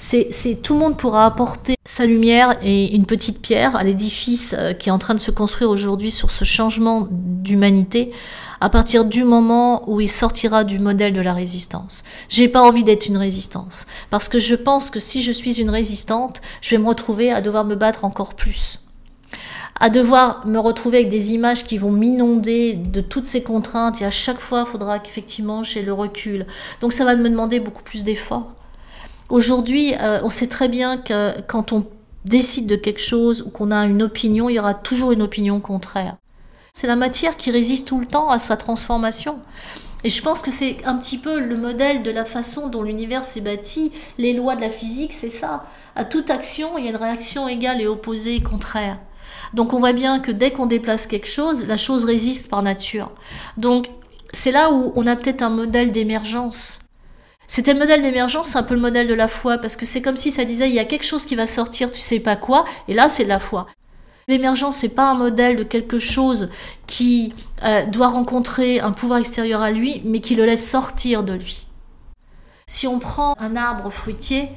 c'est 0.00 0.62
tout 0.62 0.72
le 0.72 0.80
monde 0.80 0.96
pourra 0.96 1.26
apporter 1.26 1.76
sa 1.84 2.06
lumière 2.06 2.56
et 2.62 2.94
une 2.94 3.04
petite 3.04 3.42
pierre 3.42 3.76
à 3.76 3.84
l'édifice 3.84 4.54
euh, 4.58 4.72
qui 4.72 4.88
est 4.88 4.92
en 4.92 4.98
train 4.98 5.14
de 5.14 5.20
se 5.20 5.30
construire 5.30 5.68
aujourd'hui 5.68 6.10
sur 6.10 6.30
ce 6.30 6.44
changement 6.44 7.06
d'humanité 7.10 8.10
à 8.62 8.70
partir 8.70 9.04
du 9.04 9.24
moment 9.24 9.88
où 9.90 10.00
il 10.00 10.08
sortira 10.08 10.64
du 10.64 10.78
modèle 10.78 11.12
de 11.12 11.20
la 11.20 11.34
résistance. 11.34 12.02
J'ai 12.30 12.48
pas 12.48 12.62
envie 12.62 12.82
d'être 12.82 13.08
une 13.08 13.18
résistance 13.18 13.86
parce 14.08 14.30
que 14.30 14.38
je 14.38 14.54
pense 14.54 14.88
que 14.88 15.00
si 15.00 15.20
je 15.20 15.32
suis 15.32 15.60
une 15.60 15.70
résistante, 15.70 16.40
je 16.62 16.70
vais 16.70 16.82
me 16.82 16.88
retrouver 16.88 17.30
à 17.30 17.42
devoir 17.42 17.66
me 17.66 17.74
battre 17.74 18.06
encore 18.06 18.34
plus 18.34 18.80
à 19.82 19.88
devoir 19.88 20.46
me 20.46 20.58
retrouver 20.58 20.98
avec 20.98 21.08
des 21.08 21.32
images 21.32 21.64
qui 21.64 21.78
vont 21.78 21.90
m'inonder 21.90 22.74
de 22.74 23.00
toutes 23.00 23.24
ces 23.24 23.42
contraintes 23.42 24.02
et 24.02 24.04
à 24.04 24.10
chaque 24.10 24.38
fois, 24.38 24.64
il 24.66 24.70
faudra 24.70 24.98
qu'effectivement 24.98 25.62
j'ai 25.62 25.80
le 25.80 25.94
recul. 25.94 26.46
Donc 26.82 26.92
ça 26.92 27.06
va 27.06 27.16
me 27.16 27.30
demander 27.30 27.60
beaucoup 27.60 27.82
plus 27.82 28.04
d'efforts. 28.04 28.59
Aujourd'hui, 29.30 29.94
euh, 30.00 30.20
on 30.24 30.30
sait 30.30 30.48
très 30.48 30.68
bien 30.68 30.98
que 30.98 31.40
quand 31.42 31.72
on 31.72 31.86
décide 32.24 32.66
de 32.66 32.74
quelque 32.74 33.00
chose 33.00 33.42
ou 33.42 33.50
qu'on 33.50 33.70
a 33.70 33.86
une 33.86 34.02
opinion, 34.02 34.48
il 34.48 34.54
y 34.54 34.58
aura 34.58 34.74
toujours 34.74 35.12
une 35.12 35.22
opinion 35.22 35.60
contraire. 35.60 36.16
C'est 36.72 36.88
la 36.88 36.96
matière 36.96 37.36
qui 37.36 37.52
résiste 37.52 37.86
tout 37.86 38.00
le 38.00 38.06
temps 38.06 38.28
à 38.28 38.40
sa 38.40 38.56
transformation. 38.56 39.38
Et 40.02 40.10
je 40.10 40.20
pense 40.20 40.42
que 40.42 40.50
c'est 40.50 40.78
un 40.84 40.96
petit 40.96 41.16
peu 41.16 41.38
le 41.38 41.56
modèle 41.56 42.02
de 42.02 42.10
la 42.10 42.24
façon 42.24 42.68
dont 42.68 42.82
l'univers 42.82 43.22
s'est 43.22 43.40
bâti. 43.40 43.92
Les 44.18 44.32
lois 44.32 44.56
de 44.56 44.62
la 44.62 44.70
physique, 44.70 45.12
c'est 45.12 45.28
ça. 45.28 45.64
À 45.94 46.04
toute 46.04 46.30
action, 46.30 46.76
il 46.76 46.84
y 46.84 46.86
a 46.88 46.90
une 46.90 46.96
réaction 46.96 47.46
égale 47.46 47.80
et 47.80 47.86
opposée 47.86 48.36
et 48.36 48.42
contraire. 48.42 48.98
Donc 49.54 49.72
on 49.74 49.78
voit 49.78 49.92
bien 49.92 50.18
que 50.18 50.32
dès 50.32 50.50
qu'on 50.50 50.66
déplace 50.66 51.06
quelque 51.06 51.28
chose, 51.28 51.66
la 51.66 51.76
chose 51.76 52.04
résiste 52.04 52.48
par 52.50 52.62
nature. 52.62 53.12
Donc 53.56 53.90
c'est 54.32 54.52
là 54.52 54.72
où 54.72 54.92
on 54.96 55.06
a 55.06 55.14
peut-être 55.14 55.42
un 55.42 55.50
modèle 55.50 55.92
d'émergence. 55.92 56.80
C'était 57.50 57.72
le 57.72 57.80
modèle 57.80 58.00
d'émergence, 58.00 58.54
un 58.54 58.62
peu 58.62 58.74
le 58.74 58.80
modèle 58.80 59.08
de 59.08 59.14
la 59.14 59.26
foi, 59.26 59.58
parce 59.58 59.74
que 59.74 59.84
c'est 59.84 60.00
comme 60.00 60.16
si 60.16 60.30
ça 60.30 60.44
disait 60.44 60.68
il 60.68 60.74
y 60.76 60.78
a 60.78 60.84
quelque 60.84 61.04
chose 61.04 61.26
qui 61.26 61.34
va 61.34 61.46
sortir, 61.46 61.90
tu 61.90 61.98
sais 61.98 62.20
pas 62.20 62.36
quoi, 62.36 62.64
et 62.86 62.94
là 62.94 63.08
c'est 63.08 63.24
la 63.24 63.40
foi. 63.40 63.66
L'émergence, 64.28 64.76
c'est 64.76 64.90
pas 64.90 65.10
un 65.10 65.16
modèle 65.16 65.56
de 65.56 65.64
quelque 65.64 65.98
chose 65.98 66.48
qui 66.86 67.32
euh, 67.64 67.84
doit 67.86 68.06
rencontrer 68.06 68.78
un 68.78 68.92
pouvoir 68.92 69.18
extérieur 69.18 69.62
à 69.62 69.72
lui, 69.72 70.00
mais 70.04 70.20
qui 70.20 70.36
le 70.36 70.44
laisse 70.44 70.64
sortir 70.64 71.24
de 71.24 71.32
lui. 71.32 71.66
Si 72.68 72.86
on 72.86 73.00
prend 73.00 73.34
un 73.40 73.56
arbre 73.56 73.90
fruitier, 73.90 74.50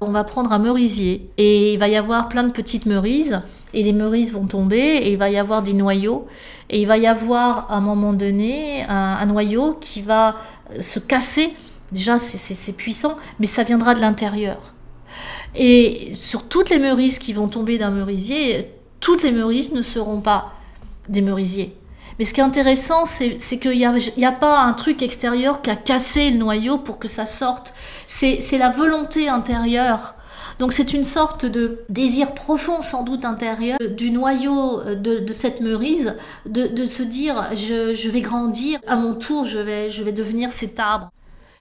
on 0.00 0.10
va 0.10 0.24
prendre 0.24 0.50
un 0.50 0.58
merisier 0.58 1.30
et 1.38 1.74
il 1.74 1.78
va 1.78 1.86
y 1.86 1.94
avoir 1.94 2.28
plein 2.28 2.42
de 2.42 2.50
petites 2.50 2.86
merises 2.86 3.40
et 3.72 3.84
les 3.84 3.92
merises 3.92 4.32
vont 4.32 4.48
tomber 4.48 4.80
et 4.80 5.12
il 5.12 5.16
va 5.16 5.30
y 5.30 5.38
avoir 5.38 5.62
des 5.62 5.74
noyaux 5.74 6.26
et 6.70 6.80
il 6.80 6.88
va 6.88 6.98
y 6.98 7.06
avoir 7.06 7.70
à 7.70 7.76
un 7.76 7.80
moment 7.80 8.12
donné 8.12 8.84
un 8.88 9.24
noyau 9.26 9.74
qui 9.80 10.02
va 10.02 10.34
se 10.80 10.98
casser 10.98 11.54
Déjà, 11.92 12.18
c'est 12.18 12.72
puissant, 12.72 13.16
mais 13.38 13.46
ça 13.46 13.62
viendra 13.62 13.94
de 13.94 14.00
l'intérieur. 14.00 14.74
Et 15.54 16.10
sur 16.12 16.48
toutes 16.48 16.70
les 16.70 16.78
meurises 16.78 17.18
qui 17.18 17.34
vont 17.34 17.48
tomber 17.48 17.76
d'un 17.76 17.90
merisier, 17.90 18.72
toutes 19.00 19.22
les 19.22 19.32
meurises 19.32 19.72
ne 19.72 19.82
seront 19.82 20.20
pas 20.20 20.52
des 21.08 21.20
merisiers. 21.20 21.76
Mais 22.18 22.24
ce 22.24 22.32
qui 22.32 22.40
est 22.40 22.44
intéressant, 22.44 23.04
c'est 23.04 23.38
qu'il 23.58 23.72
n'y 23.72 23.84
a, 23.84 24.28
a, 24.28 24.32
pas 24.32 24.60
un 24.62 24.72
truc 24.72 25.02
extérieur 25.02 25.60
qui 25.60 25.70
a 25.70 25.76
cassé 25.76 26.30
le 26.30 26.38
noyau 26.38 26.78
pour 26.78 26.98
que 26.98 27.08
ça 27.08 27.26
sorte. 27.26 27.74
C'est 28.06 28.58
la 28.58 28.70
volonté 28.70 29.28
intérieure. 29.28 30.14
Donc 30.58 30.72
c'est 30.72 30.92
une 30.92 31.04
sorte 31.04 31.44
de 31.44 31.80
désir 31.88 32.34
profond, 32.34 32.80
sans 32.82 33.02
doute 33.02 33.24
intérieur, 33.24 33.78
du 33.96 34.10
noyau 34.10 34.82
de, 34.94 35.32
cette 35.32 35.60
meurise, 35.60 36.14
de, 36.46 36.86
se 36.86 37.02
dire 37.02 37.50
je, 37.54 38.08
vais 38.08 38.20
grandir, 38.20 38.78
à 38.86 38.96
mon 38.96 39.14
tour 39.14 39.44
je 39.44 39.58
vais 39.58 40.12
devenir 40.12 40.52
cet 40.52 40.78
arbre. 40.78 41.10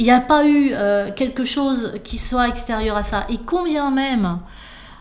Il 0.01 0.05
n'y 0.05 0.09
a 0.09 0.19
pas 0.19 0.47
eu 0.47 0.71
euh, 0.73 1.11
quelque 1.15 1.43
chose 1.43 1.93
qui 2.03 2.17
soit 2.17 2.47
extérieur 2.47 2.97
à 2.97 3.03
ça. 3.03 3.27
Et 3.29 3.37
combien 3.37 3.91
même 3.91 4.39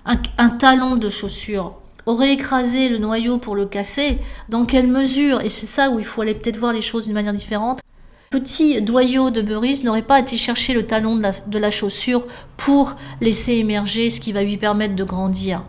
un, 0.04 0.48
talon 0.50 0.96
de 0.96 1.08
chaussure 1.08 1.72
aurait 2.04 2.34
écrasé 2.34 2.90
le 2.90 2.98
noyau 2.98 3.38
pour 3.38 3.56
le 3.56 3.64
casser, 3.64 4.18
dans 4.50 4.66
quelle 4.66 4.88
mesure, 4.88 5.40
et 5.40 5.48
c'est 5.48 5.64
ça 5.64 5.88
où 5.88 5.98
il 6.00 6.04
faut 6.04 6.20
aller 6.20 6.34
peut-être 6.34 6.58
voir 6.58 6.74
les 6.74 6.82
choses 6.82 7.04
d'une 7.04 7.14
manière 7.14 7.32
différente, 7.32 7.80
petit 8.28 8.82
doyau 8.82 9.30
de 9.30 9.40
Beris 9.40 9.80
n'aurait 9.84 10.02
pas 10.02 10.20
été 10.20 10.36
chercher 10.36 10.74
le 10.74 10.84
talon 10.84 11.16
de 11.16 11.22
la, 11.22 11.30
de 11.46 11.58
la, 11.58 11.70
chaussure 11.70 12.26
pour 12.58 12.94
laisser 13.22 13.54
émerger 13.54 14.10
ce 14.10 14.20
qui 14.20 14.32
va 14.32 14.42
lui 14.42 14.58
permettre 14.58 14.96
de 14.96 15.04
grandir. 15.04 15.62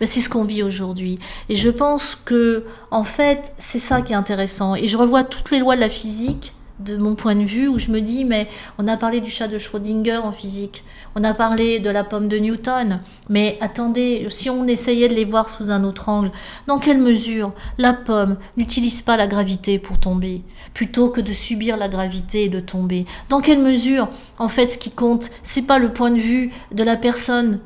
Ben, 0.00 0.06
c'est 0.06 0.20
ce 0.20 0.30
qu'on 0.30 0.44
vit 0.44 0.62
aujourd'hui. 0.62 1.18
Et 1.50 1.54
je 1.54 1.68
pense 1.68 2.16
que, 2.16 2.64
en 2.90 3.04
fait, 3.04 3.52
c'est 3.58 3.78
ça 3.78 4.00
qui 4.00 4.14
est 4.14 4.16
intéressant. 4.16 4.74
Et 4.74 4.86
je 4.86 4.96
revois 4.96 5.22
toutes 5.22 5.50
les 5.50 5.58
lois 5.58 5.76
de 5.76 5.80
la 5.82 5.90
physique 5.90 6.54
de 6.80 6.96
mon 6.96 7.14
point 7.14 7.34
de 7.34 7.44
vue 7.44 7.68
où 7.68 7.78
je 7.78 7.90
me 7.90 8.00
dis 8.00 8.24
mais 8.24 8.48
on 8.78 8.88
a 8.88 8.96
parlé 8.96 9.20
du 9.20 9.30
chat 9.30 9.48
de 9.48 9.58
Schrödinger 9.58 10.16
en 10.16 10.32
physique, 10.32 10.84
on 11.14 11.24
a 11.24 11.34
parlé 11.34 11.80
de 11.80 11.90
la 11.90 12.04
pomme 12.04 12.28
de 12.28 12.36
Newton, 12.38 13.00
mais 13.28 13.58
attendez, 13.60 14.26
si 14.28 14.48
on 14.48 14.66
essayait 14.66 15.08
de 15.08 15.14
les 15.14 15.24
voir 15.24 15.48
sous 15.48 15.70
un 15.70 15.84
autre 15.84 16.08
angle, 16.08 16.30
dans 16.66 16.78
quelle 16.78 16.98
mesure 16.98 17.52
la 17.78 17.92
pomme 17.92 18.36
n'utilise 18.56 19.02
pas 19.02 19.16
la 19.16 19.26
gravité 19.26 19.78
pour 19.78 19.98
tomber, 19.98 20.42
plutôt 20.72 21.08
que 21.08 21.20
de 21.20 21.32
subir 21.32 21.76
la 21.76 21.88
gravité 21.88 22.44
et 22.44 22.48
de 22.48 22.60
tomber? 22.60 23.06
Dans 23.28 23.40
quelle 23.40 23.58
mesure, 23.60 24.08
en 24.38 24.48
fait, 24.48 24.68
ce 24.68 24.78
qui 24.78 24.90
compte, 24.90 25.30
c'est 25.42 25.66
pas 25.66 25.78
le 25.78 25.92
point 25.92 26.10
de 26.10 26.20
vue 26.20 26.50
de 26.72 26.84
la 26.84 26.96
personne 26.96 27.60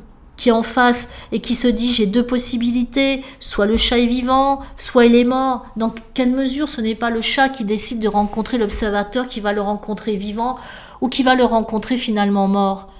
qui 0.44 0.50
en 0.50 0.62
face 0.62 1.08
et 1.32 1.40
qui 1.40 1.54
se 1.54 1.68
dit 1.68 1.94
j'ai 1.94 2.04
deux 2.04 2.26
possibilités, 2.26 3.24
soit 3.40 3.64
le 3.64 3.78
chat 3.78 3.98
est 3.98 4.06
vivant, 4.06 4.60
soit 4.76 5.06
il 5.06 5.14
est 5.14 5.24
mort. 5.24 5.64
Dans 5.76 5.94
quelle 6.12 6.32
mesure 6.32 6.68
ce 6.68 6.82
n'est 6.82 6.94
pas 6.94 7.08
le 7.08 7.22
chat 7.22 7.48
qui 7.48 7.64
décide 7.64 7.98
de 7.98 8.08
rencontrer 8.08 8.58
l'observateur 8.58 9.26
qui 9.26 9.40
va 9.40 9.54
le 9.54 9.62
rencontrer 9.62 10.16
vivant 10.16 10.58
ou 11.00 11.08
qui 11.08 11.22
va 11.22 11.34
le 11.34 11.44
rencontrer 11.44 11.96
finalement 11.96 12.46
mort? 12.46 12.90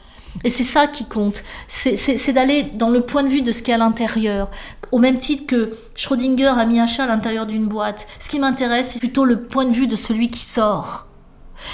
Et 0.43 0.49
c'est 0.49 0.65
ça 0.65 0.87
qui 0.87 1.05
compte, 1.05 1.43
c'est 1.67 2.33
d'aller 2.33 2.63
dans 2.63 2.89
le 2.89 3.03
point 3.03 3.23
de 3.23 3.29
vue 3.29 3.43
de 3.43 3.53
ce 3.53 3.63
qu'il 3.63 3.75
à 3.75 3.79
l'intérieur. 3.79 4.51
Au 4.91 4.99
même 4.99 5.19
titre 5.19 5.45
que 5.47 5.77
Schrödinger 5.95 6.47
a 6.47 6.65
mis 6.65 6.81
un 6.81 6.87
chat 6.87 7.03
à 7.03 7.07
l'intérieur 7.07 7.45
d'une 7.45 7.69
boîte. 7.69 8.07
Ce 8.21 8.31
qui 8.31 8.39
m'intéresse, 8.39 8.93
c'est 8.93 9.01
plutôt 9.01 9.27
le 9.27 9.43
point 9.43 9.67
de 9.67 9.73
vue 9.73 9.87
de 9.87 9.97
celui 9.97 10.29
qui 10.29 10.41
sort. 10.41 11.09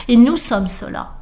Et 0.09 0.16
nous 0.16 0.37
sommes 0.37 0.66
cela. 0.66 1.12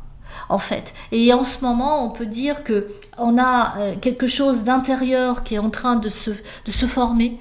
en 0.48 0.58
fait. 0.58 0.94
Et 1.12 1.34
en 1.34 1.44
ce 1.44 1.62
moment, 1.62 2.06
on 2.06 2.10
peut 2.10 2.24
dire 2.24 2.64
que 2.64 2.86
on 3.18 3.38
a 3.38 3.76
euh, 3.78 3.94
quelque 4.00 4.26
chose 4.26 4.64
d'intérieur 4.64 5.42
qui 5.42 5.54
est 5.54 5.58
en 5.58 5.70
train 5.70 5.96
de 5.96 6.08
se, 6.08 6.30
de 6.30 6.70
se 6.70 6.86
former, 6.86 7.38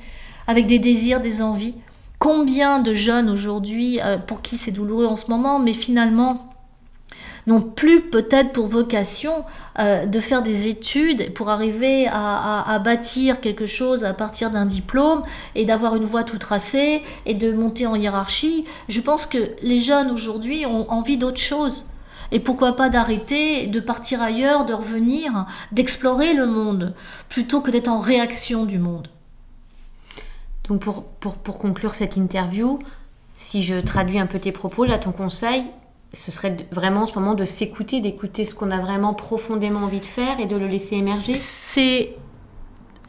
avec 0.48 0.68
des 0.68 0.80
désirs, 0.80 1.20
des 1.20 1.42
envies. 1.42 1.76
Combien 2.20 2.80
de 2.80 2.94
jeunes 2.94 3.30
aujourd'hui, 3.30 4.00
euh, 4.04 4.18
pour 4.18 4.42
qui 4.42 4.58
c'est 4.58 4.72
douloureux 4.72 5.06
en 5.06 5.16
ce 5.16 5.30
moment, 5.30 5.60
mais 5.60 5.74
finalement 5.74 6.48
n'ont 7.48 7.62
plus 7.62 8.02
peut-être 8.02 8.52
pour 8.52 8.68
vocation 8.68 9.46
euh, 9.80 10.06
de 10.06 10.20
faire 10.20 10.44
des 10.44 10.68
études 10.68 11.34
pour 11.34 11.50
arriver 11.50 12.08
à, 12.12 12.80
bâtir 12.84 13.40
quelque 13.40 13.66
chose 13.66 14.04
à 14.04 14.14
partir 14.14 14.52
d'un 14.52 14.66
diplôme 14.66 15.24
et 15.56 15.64
d'avoir 15.66 15.96
une 15.96 16.04
voie 16.04 16.24
tout 16.24 16.38
tracée 16.38 17.02
et 17.26 17.34
de 17.34 17.52
monter 17.54 17.88
en 17.88 17.96
hiérarchie? 17.96 18.66
Je 18.90 19.00
pense 19.00 19.26
que 19.26 19.38
les 19.62 19.80
jeunes 19.80 20.12
aujourd'hui 20.12 20.66
ont 20.66 20.92
envie 20.92 21.18
d'autre 21.18 21.40
chose. 21.40 21.86
Et 22.32 22.40
pourquoi 22.40 22.76
pas 22.76 22.90
d'arrêter, 22.90 23.68
de 23.68 23.80
partir 23.80 24.22
ailleurs, 24.22 24.66
de 24.66 24.74
revenir, 24.74 25.46
d'explorer 25.72 26.34
le 26.34 26.46
monde, 26.46 26.94
plutôt 27.30 27.62
que 27.62 27.72
d'être 27.72 27.88
en 27.88 28.00
réaction 28.00 28.66
du 28.66 28.80
monde. 28.80 29.08
Donc 30.68 30.82
pour, 30.82 31.04
pour, 31.04 31.36
pour 31.36 31.58
conclure 31.58 31.96
cette 31.96 32.18
interview, 32.18 32.80
si 33.36 33.64
je 33.64 33.76
traduis 33.80 34.20
un 34.20 34.28
peu 34.28 34.40
tes 34.40 34.52
propos, 34.52 34.86
là, 34.86 34.98
ton 34.98 35.12
conseil, 35.12 35.64
ce 36.14 36.32
serait 36.32 36.58
vraiment 36.72 37.02
en 37.02 37.06
ce 37.06 37.18
moment 37.18 37.36
de 37.36 37.46
s'écouter, 37.46 38.02
d'écouter 38.02 38.46
ce 38.46 38.56
qu'on 38.56 38.72
a 38.72 38.80
vraiment 38.80 39.14
profondément 39.14 39.82
envie 39.82 40.00
de 40.00 40.06
faire 40.06 40.40
et 40.40 40.46
de 40.46 40.56
le 40.56 40.68
laisser 40.68 40.96
émerger 40.96 41.34
C'est 41.36 42.16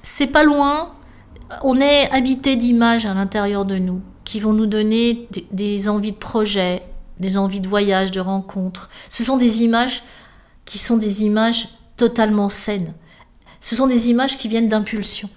c'est 0.02 0.28
pas 0.28 0.44
loin. 0.44 0.92
On 1.62 1.80
est 1.80 2.10
habité 2.10 2.56
d'images 2.56 3.06
à 3.06 3.14
l'intérieur 3.14 3.64
de 3.64 3.78
nous 3.78 4.00
qui 4.24 4.40
vont 4.40 4.52
nous 4.52 4.66
donner 4.66 5.26
des, 5.50 5.88
envies 5.88 6.12
de 6.12 6.18
projet, 6.18 6.82
des 7.20 7.36
envies 7.36 7.60
de 7.60 7.68
voyage, 7.68 8.10
de 8.10 8.20
rencontres. 8.20 8.90
Ce 9.08 9.24
sont 9.24 9.36
des 9.36 9.62
images 9.62 10.02
qui 10.64 10.78
sont 10.78 10.96
des 10.96 11.24
images 11.24 11.68
totalement 11.96 12.48
saines. 12.48 12.94
Ce 13.60 13.74
sont 13.74 13.86
des 13.86 14.08
images 14.08 14.38
qui 14.38 14.48
viennent 14.48 14.68
d'impulsion. 14.68 15.28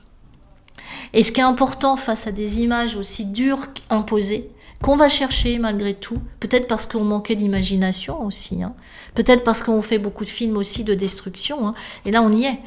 Et 1.14 1.24
ce 1.24 1.32
qui 1.32 1.42
est 1.42 1.44
important 1.44 1.98
face 1.98 2.28
à 2.28 2.32
des 2.32 2.62
images 2.62 2.96
aussi 2.96 3.26
dures 3.26 3.68
imposées, 3.90 4.50
qu'on 4.82 4.96
va 4.96 5.10
chercher 5.10 5.60
malgré 5.60 5.94
tout, 5.94 6.20
peut-être 6.40 6.68
parce 6.68 6.88
qu'on 6.88 7.04
manquait 7.04 7.36
d'imagination 7.36 8.26
aussi, 8.26 8.64
hein. 8.64 8.74
peut-être 9.14 9.44
parce 9.44 9.62
qu'on 9.62 9.82
fait 9.82 10.00
beaucoup 10.00 10.24
de 10.24 10.30
films 10.30 10.58
aussi 10.58 10.84
de 10.84 10.94
destruction, 10.94 11.68
hein. 11.68 11.76
et 12.06 12.12
là 12.12 12.24
on 12.24 12.32
y 12.32 12.46
est, 12.46 12.60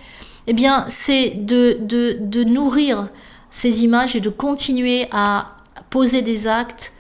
eh 0.47 0.53
bien 0.53 0.85
c'est 0.89 1.31
de, 1.31 1.79
de, 1.81 2.45
nourrir 2.45 3.09
ces 3.51 3.83
images 3.83 4.15
et 4.15 4.21
de 4.21 4.31
continuer 4.31 5.09
à 5.11 5.57
poser 5.91 6.23
des 6.23 6.47
actes 6.47 6.93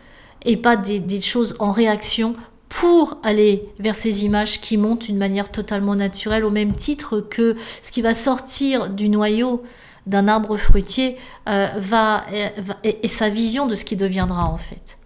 et 0.44 0.57
pas 0.57 0.76
des, 0.76 1.20
choses 1.20 1.57
en 1.59 1.70
réaction 1.70 2.35
pour 2.68 3.18
aller 3.22 3.68
vers 3.78 3.94
ces 3.94 4.24
images 4.24 4.61
qui 4.61 4.76
montent 4.76 5.07
d'une 5.07 5.16
manière 5.16 5.50
totalement 5.50 5.94
naturelle, 5.94 6.44
au 6.44 6.50
même 6.50 6.74
titre 6.74 7.20
que 7.20 7.57
ce 7.83 7.92
qui 7.92 8.02
va 8.02 8.14
sortir 8.14 8.88
du 8.88 9.09
noyau 9.09 9.62
d'un 10.07 10.28
arbre 10.28 10.57
fruitier 10.57 11.16
euh, 11.48 11.68
va, 11.78 12.24
va, 12.59 12.76
et 12.83 13.09
sa 13.09 13.30
vision 13.30 13.66
de 13.66 13.74
ce 13.74 13.85
qui 13.85 13.96
deviendra 13.96 14.46
en 14.46 14.59
fait. 14.59 14.98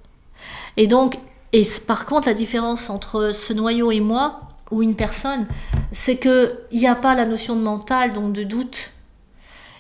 Et 0.77 0.87
donc, 0.87 1.19
et 1.53 1.63
par 1.87 2.05
contre, 2.05 2.29
la 2.29 2.35
différence 2.35 2.91
entre 2.91 3.31
ce 3.33 3.53
noyau 3.53 3.91
et 3.91 4.01
moi, 4.01 4.41
ou 4.71 4.83
une 4.83 4.97
personne, 4.97 5.47
c'est 5.91 6.19
qu'il 6.19 6.57
n'y 6.73 6.87
a 6.87 6.95
pas 6.95 7.15
la 7.15 7.27
notion 7.27 7.57
de 7.57 7.63
mental, 7.63 8.13
donc 8.13 8.33
de 8.33 8.45
doute. 8.45 8.93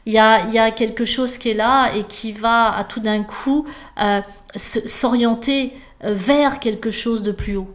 Il 0.08 0.14
y 0.14 0.18
a, 0.18 0.48
y 0.48 0.58
a, 0.58 0.70
quelque 0.70 1.04
chose 1.04 1.36
qui 1.36 1.50
est 1.50 1.54
là 1.54 1.94
et 1.94 2.02
qui 2.02 2.32
va 2.32 2.74
à 2.74 2.82
tout 2.82 3.00
d'un 3.00 3.24
coup 3.24 3.66
euh, 4.02 4.22
s'orienter 4.56 5.74
euh, 6.02 6.14
vers 6.14 6.60
quelque 6.60 6.90
chose 6.90 7.22
de 7.22 7.30
plus 7.30 7.56
haut. 7.56 7.68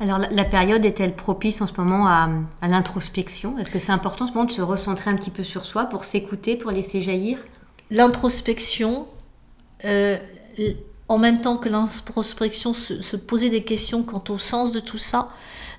Alors 0.00 0.18
la, 0.18 0.44
période 0.44 0.84
est-elle 0.84 1.14
propice 1.14 1.60
en 1.60 1.68
ce 1.68 1.74
moment 1.78 2.08
à, 2.08 2.28
l'introspection? 2.66 3.60
Est-ce 3.60 3.70
que 3.70 3.78
c'est 3.78 3.92
important 3.92 4.24
en 4.24 4.26
ce 4.26 4.32
moment 4.32 4.46
de 4.46 4.50
se 4.50 4.60
recentrer 4.60 5.08
un 5.08 5.16
petit 5.16 5.30
peu 5.30 5.44
sur 5.44 5.64
soi 5.64 5.84
pour 5.84 6.04
s'écouter, 6.04 6.56
pour 6.56 6.72
laisser 6.72 7.00
jaillir? 7.00 7.38
L'introspection, 7.92 9.06
euh, 9.84 10.18
en 11.06 11.18
même 11.18 11.42
temps 11.42 11.58
que 11.58 11.68
l'introspection, 11.68 12.72
se, 12.72 13.14
poser 13.14 13.50
des 13.50 13.62
questions 13.62 14.02
quant 14.02 14.24
au 14.30 14.36
sens 14.38 14.72
de 14.72 14.80
tout 14.80 14.98
ça, 14.98 15.28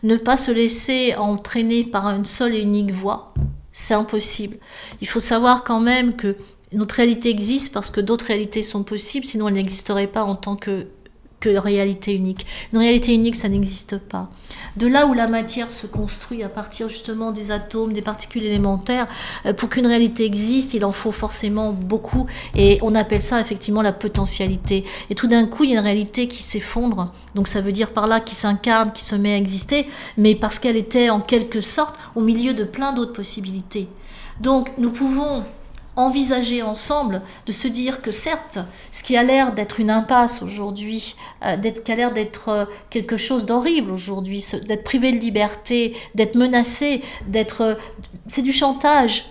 ne 0.03 0.15
pas 0.15 0.37
se 0.37 0.51
laisser 0.51 1.13
entraîner 1.17 1.83
par 1.83 2.07
une 2.07 2.23
seule 2.23 2.55
et 2.55 2.61
unique 2.61 2.91
voix, 2.93 3.33
c'est 3.73 3.95
impossible. 3.95 4.57
Il 5.01 5.07
faut 5.07 5.19
savoir 5.19 5.65
quand 5.65 5.81
même 5.81 6.15
que 6.15 6.37
notre 6.71 6.95
réalité 6.95 7.29
existe 7.29 7.73
parce 7.73 7.91
que 7.91 7.99
d'autres 7.99 8.27
réalités 8.27 8.63
sont 8.63 8.83
possibles, 8.83 9.25
sinon 9.25 9.49
elle 9.49 9.55
n'existerait 9.55 10.07
pas 10.07 10.23
en 10.23 10.35
tant 10.35 10.55
que 10.55 10.87
réalité 11.49 12.13
unique. 12.15 12.45
Une 12.71 12.79
réalité 12.79 13.13
unique, 13.13 13.35
ça 13.35 13.49
n'existe 13.49 13.97
pas. 13.97 14.29
De 14.77 14.87
là 14.87 15.05
où 15.05 15.13
la 15.13 15.27
matière 15.27 15.69
se 15.69 15.85
construit 15.85 16.43
à 16.43 16.49
partir 16.49 16.89
justement 16.89 17.31
des 17.31 17.51
atomes, 17.51 17.93
des 17.93 18.01
particules 18.01 18.43
élémentaires, 18.43 19.07
euh, 19.45 19.53
pour 19.53 19.69
qu'une 19.69 19.85
réalité 19.85 20.25
existe, 20.25 20.73
il 20.73 20.83
en 20.83 20.91
faut 20.91 21.11
forcément 21.11 21.71
beaucoup. 21.71 22.25
Et 22.55 22.79
on 22.81 22.95
appelle 22.95 23.21
ça 23.21 23.39
effectivement 23.39 23.81
la 23.81 23.93
potentialité. 23.93 24.83
Et 25.09 25.15
tout 25.15 25.27
d'un 25.27 25.45
coup, 25.45 25.63
il 25.63 25.71
y 25.71 25.75
a 25.75 25.79
une 25.79 25.85
réalité 25.85 26.27
qui 26.27 26.41
s'effondre. 26.41 27.13
Donc 27.35 27.47
ça 27.47 27.61
veut 27.61 27.71
dire 27.71 27.91
par 27.91 28.07
là 28.07 28.19
qui 28.19 28.35
s'incarne, 28.35 28.91
qui 28.91 29.03
se 29.03 29.15
met 29.15 29.33
à 29.33 29.37
exister, 29.37 29.87
mais 30.17 30.35
parce 30.35 30.59
qu'elle 30.59 30.77
était 30.77 31.09
en 31.09 31.21
quelque 31.21 31.61
sorte 31.61 31.95
au 32.15 32.21
milieu 32.21 32.53
de 32.53 32.63
plein 32.63 32.93
d'autres 32.93 33.13
possibilités. 33.13 33.87
Donc 34.41 34.71
nous 34.77 34.91
pouvons 34.91 35.43
envisager 35.95 36.63
ensemble 36.63 37.21
de 37.45 37.51
se 37.51 37.67
dire 37.67 38.01
que 38.01 38.11
certes, 38.11 38.59
ce 38.91 39.03
qui 39.03 39.15
a 39.15 39.23
l'air 39.23 39.53
d'être 39.53 39.79
une 39.79 39.91
impasse 39.91 40.41
aujourd'hui, 40.41 41.15
euh, 41.45 41.55
d'être, 41.57 41.83
qui 41.83 41.91
a 41.91 41.95
l'air 41.95 42.13
d'être 42.13 42.49
euh, 42.49 42.65
quelque 42.89 43.17
chose 43.17 43.45
d'horrible 43.45 43.91
aujourd'hui, 43.91 44.43
d'être 44.67 44.83
privé 44.83 45.11
de 45.11 45.17
liberté, 45.17 45.95
d'être 46.15 46.35
menacé, 46.35 47.03
d'être, 47.27 47.61
euh, 47.61 47.75
c'est 48.27 48.41
du 48.41 48.51
chantage. 48.51 49.25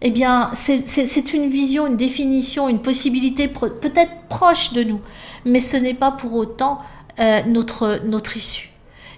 Eh 0.00 0.10
bien, 0.10 0.50
c'est, 0.54 1.32
une 1.32 1.48
vision, 1.48 1.86
une 1.86 1.96
définition, 1.96 2.68
une 2.68 2.82
possibilité 2.82 3.46
peut-être 3.46 4.10
proche 4.28 4.72
de 4.72 4.82
nous, 4.82 5.00
mais 5.44 5.60
ce 5.60 5.76
n'est 5.76 5.94
pas 5.94 6.10
pour 6.10 6.34
autant 6.34 6.80
notre, 7.46 8.00
notre 8.04 8.36
issue. 8.36 8.70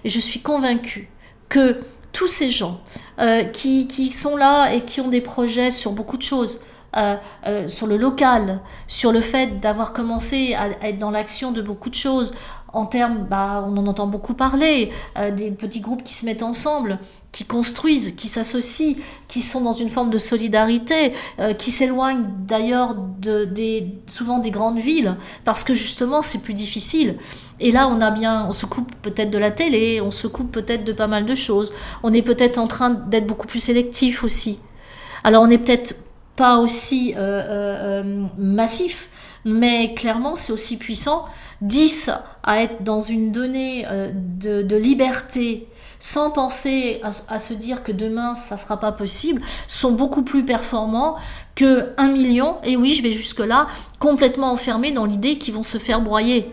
Et 0.03 0.09
je 0.09 0.19
suis 0.19 0.41
convaincue 0.41 1.09
que 1.49 1.79
tous 2.15 2.27
ces 2.29 2.49
gens 2.49 2.79
euh, 3.19 3.43
qui, 3.43 3.87
qui, 3.87 4.09
sont 4.09 4.37
là 4.37 4.73
et 4.73 4.85
qui 4.85 5.01
ont 5.01 5.09
des 5.09 5.19
projets 5.19 5.69
sur 5.69 5.91
beaucoup 5.91 6.15
de 6.15 6.21
choses, 6.21 6.61
euh, 6.95 7.17
euh, 7.45 7.67
sur 7.67 7.87
le 7.87 7.97
local, 7.97 8.61
sur 8.87 9.11
le 9.11 9.19
fait 9.19 9.59
d'avoir 9.59 9.91
commencé 9.91 10.53
à, 10.53 10.69
être 10.87 10.97
dans 10.97 11.11
l'action 11.11 11.51
de 11.51 11.61
beaucoup 11.61 11.89
de 11.89 11.95
choses, 11.95 12.33
en 12.71 12.85
termes, 12.85 13.25
bah, 13.29 13.65
on 13.67 13.75
en 13.77 13.85
entend 13.87 14.07
beaucoup 14.07 14.33
parler, 14.33 14.91
des 15.37 15.51
petits 15.51 15.79
groupes 15.79 16.03
qui 16.03 16.13
se 16.13 16.25
mettent 16.25 16.43
ensemble, 16.43 16.99
qui 17.31 17.45
construisent, 17.45 18.15
qui 18.17 18.27
s'associent, 18.27 18.95
qui 19.29 19.41
sont 19.41 19.61
dans 19.61 19.71
une 19.71 19.87
forme 19.87 20.09
de 20.09 20.17
solidarité, 20.17 21.13
qui 21.57 21.71
s'éloignent 21.71 22.25
d'ailleurs 22.45 22.97
souvent 24.07 24.39
des 24.39 24.51
grandes 24.51 24.77
villes, 24.77 25.15
parce 25.45 25.63
que 25.63 25.73
justement 25.73 26.21
c'est 26.21 26.39
plus 26.39 26.53
difficile. 26.53 27.15
Et 27.59 27.71
là, 27.71 27.87
on 27.87 28.01
a 28.01 28.11
bien, 28.11 28.45
on 28.47 28.51
se 28.51 28.65
coupe 28.65 28.93
peut-être 29.01 29.29
de 29.29 29.37
la 29.37 29.51
télé, 29.51 30.01
on 30.01 30.11
se 30.11 30.27
coupe 30.27 30.51
peut-être 30.51 30.83
de 30.83 30.91
pas 30.93 31.07
mal 31.07 31.25
de 31.25 31.35
choses. 31.35 31.71
On 32.03 32.13
est 32.13 32.21
peut-être 32.21 32.57
en 32.57 32.67
train 32.67 32.89
d'être 32.89 33.27
beaucoup 33.27 33.47
plus 33.47 33.59
sélectif 33.59 34.23
aussi. 34.23 34.59
Alors, 35.23 35.43
on 35.43 35.47
n'est 35.47 35.57
peut-être 35.57 35.95
pas 36.35 36.57
aussi 36.57 37.13
euh, 37.15 37.19
euh, 37.19 38.03
euh, 38.03 38.25
massif, 38.37 39.09
mais 39.45 39.93
clairement, 39.93 40.35
c'est 40.35 40.51
aussi 40.51 40.77
puissant. 40.77 41.25
10 41.61 42.11
à 42.43 42.61
être 42.61 42.83
dans 42.83 42.99
une 42.99 43.31
donnée 43.31 43.85
de, 44.13 44.75
liberté 44.75 45.67
sans 45.99 46.29
penser 46.29 47.01
à, 47.01 47.39
se 47.39 47.53
dire 47.53 47.81
que 47.81 47.93
demain 47.93 48.35
ça 48.35 48.57
sera 48.57 48.77
pas 48.77 48.91
possible, 48.91 49.41
sont 49.69 49.93
beaucoup 49.93 50.21
plus 50.21 50.43
performants 50.43 51.15
que 51.55 51.93
un 51.97 52.09
million, 52.09 52.57
et 52.65 52.75
oui 52.75 52.91
je 52.91 53.01
vais 53.01 53.13
jusque 53.13 53.39
là, 53.39 53.67
complètement 53.99 54.51
enfermés 54.51 54.91
dans 54.91 55.05
l'idée 55.05 55.37
qu'ils 55.37 55.53
vont 55.53 55.63
se 55.63 55.77
faire 55.77 56.01
broyer. 56.01 56.51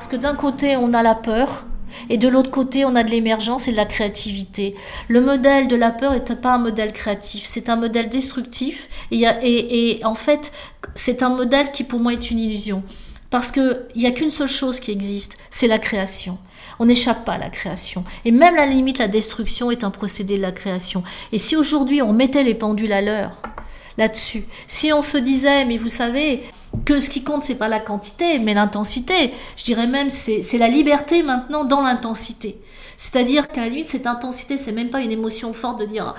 Parce 0.00 0.08
que 0.08 0.16
d'un 0.16 0.34
côté, 0.34 0.78
on 0.78 0.94
a 0.94 1.02
la 1.02 1.14
peur, 1.14 1.66
et 2.08 2.16
de 2.16 2.26
l'autre 2.26 2.50
côté, 2.50 2.86
on 2.86 2.96
a 2.96 3.02
de 3.02 3.10
l'émergence 3.10 3.68
et 3.68 3.72
de 3.72 3.76
la 3.76 3.84
créativité. 3.84 4.74
Le 5.08 5.20
modèle 5.20 5.68
de 5.68 5.76
la 5.76 5.90
peur 5.90 6.14
n'est 6.14 6.36
pas 6.36 6.54
un 6.54 6.58
modèle 6.58 6.94
créatif, 6.94 7.42
c'est 7.44 7.68
un 7.68 7.76
modèle 7.76 8.08
destructif. 8.08 8.88
Et, 9.10 10.00
en 10.02 10.14
fait, 10.14 10.52
c'est 10.94 11.22
un 11.22 11.28
modèle 11.28 11.70
qui 11.70 11.84
pour 11.84 12.00
moi 12.00 12.14
est 12.14 12.30
une 12.30 12.38
illusion. 12.38 12.82
Parce 13.28 13.52
qu'il 13.52 13.78
n'y 13.94 14.06
a 14.06 14.10
qu'une 14.10 14.30
seule 14.30 14.48
chose 14.48 14.80
qui 14.80 14.90
existe, 14.90 15.36
c'est 15.50 15.66
la 15.66 15.78
création. 15.78 16.38
On 16.78 16.86
n'échappe 16.86 17.26
pas 17.26 17.34
à 17.34 17.38
la 17.38 17.50
création. 17.50 18.02
Et 18.24 18.30
même 18.30 18.56
la 18.56 18.64
limite, 18.64 18.96
la 18.96 19.06
destruction 19.06 19.70
est 19.70 19.84
un 19.84 19.90
procédé 19.90 20.38
de 20.38 20.42
la 20.42 20.52
création. 20.52 21.02
Et 21.30 21.36
si 21.36 21.56
aujourd'hui 21.56 22.00
on 22.00 22.14
mettait 22.14 22.42
les 22.42 22.54
pendules 22.54 22.94
à 22.94 23.02
l'heure 23.02 23.42
là-dessus, 23.98 24.46
si 24.66 24.94
on 24.94 25.02
se 25.02 25.18
disait, 25.18 25.66
mais 25.66 25.76
vous 25.76 25.90
savez, 25.90 26.44
que 26.84 27.00
ce 27.00 27.10
qui 27.10 27.22
compte, 27.22 27.42
c'est 27.42 27.56
pas 27.56 27.68
la 27.68 27.80
quantité, 27.80 28.38
mais 28.38 28.54
l'intensité. 28.54 29.34
Je 29.56 29.64
dirais 29.64 29.86
même, 29.86 30.10
c'est 30.10 30.58
la 30.58 30.68
liberté 30.68 31.22
maintenant 31.22 31.64
dans 31.64 31.80
l'intensité. 31.80 32.60
C'est-à-dire 32.96 33.48
qu'à 33.48 33.62
la 33.62 33.68
limite, 33.68 33.88
cette 33.88 34.06
intensité, 34.06 34.56
c'est 34.56 34.72
même 34.72 34.90
pas 34.90 35.00
une 35.00 35.12
émotion 35.12 35.52
forte 35.52 35.80
de 35.80 35.86
dire 35.86 36.14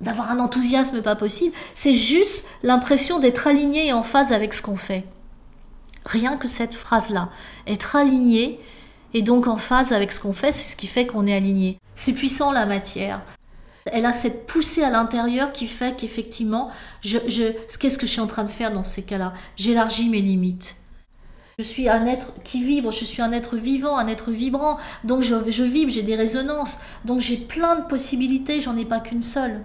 d'avoir 0.00 0.30
un 0.32 0.40
enthousiasme 0.40 1.02
pas 1.02 1.14
possible, 1.14 1.54
c'est 1.74 1.94
juste 1.94 2.46
l'impression 2.62 3.20
d'être 3.20 3.46
aligné 3.46 3.86
et 3.86 3.92
en 3.92 4.02
phase 4.02 4.32
avec 4.32 4.52
ce 4.52 4.60
qu'on 4.60 4.76
fait. 4.76 5.04
Rien 6.04 6.36
que 6.36 6.48
cette 6.48 6.74
phrase-là, 6.74 7.30
être 7.66 7.96
aligné 7.96 8.60
et 9.14 9.22
donc 9.22 9.46
en 9.46 9.56
phase 9.56 9.92
avec 9.92 10.12
ce 10.12 10.20
qu'on 10.20 10.32
fait, 10.32 10.52
c'est 10.52 10.72
ce 10.72 10.76
qui 10.76 10.88
fait 10.88 11.06
qu'on 11.06 11.26
est 11.26 11.34
aligné. 11.34 11.78
C'est 11.94 12.12
puissant 12.12 12.50
la 12.52 12.66
matière. 12.66 13.22
Elle 13.92 14.06
a 14.06 14.12
cette 14.12 14.46
poussée 14.46 14.82
à 14.82 14.90
l'intérieur 14.90 15.52
qui 15.52 15.66
fait 15.66 15.96
qu'effectivement, 15.96 16.70
je, 17.02 17.18
qu'est-ce 17.78 17.98
que 17.98 18.06
je 18.06 18.12
suis 18.12 18.20
en 18.20 18.26
train 18.26 18.44
de 18.44 18.48
faire 18.48 18.72
dans 18.72 18.84
ces 18.84 19.02
cas-là? 19.02 19.34
J'élargis 19.56 20.08
mes 20.08 20.20
limites. 20.20 20.76
Je 21.58 21.64
suis 21.64 21.88
un 21.88 22.04
être 22.06 22.32
qui 22.42 22.64
vibre, 22.64 22.90
je 22.90 23.04
suis 23.04 23.22
un 23.22 23.30
être 23.30 23.56
vivant, 23.56 23.96
un 23.96 24.08
être 24.08 24.32
vibrant. 24.32 24.78
Donc 25.04 25.22
je, 25.22 25.62
vibre, 25.62 25.90
j'ai 25.90 26.02
des 26.02 26.16
résonances. 26.16 26.78
Donc 27.04 27.20
j'ai 27.20 27.36
plein 27.36 27.78
de 27.78 27.84
possibilités, 27.86 28.60
j'en 28.60 28.76
ai 28.76 28.84
pas 28.84 28.98
qu'une 28.98 29.22
seule. 29.22 29.60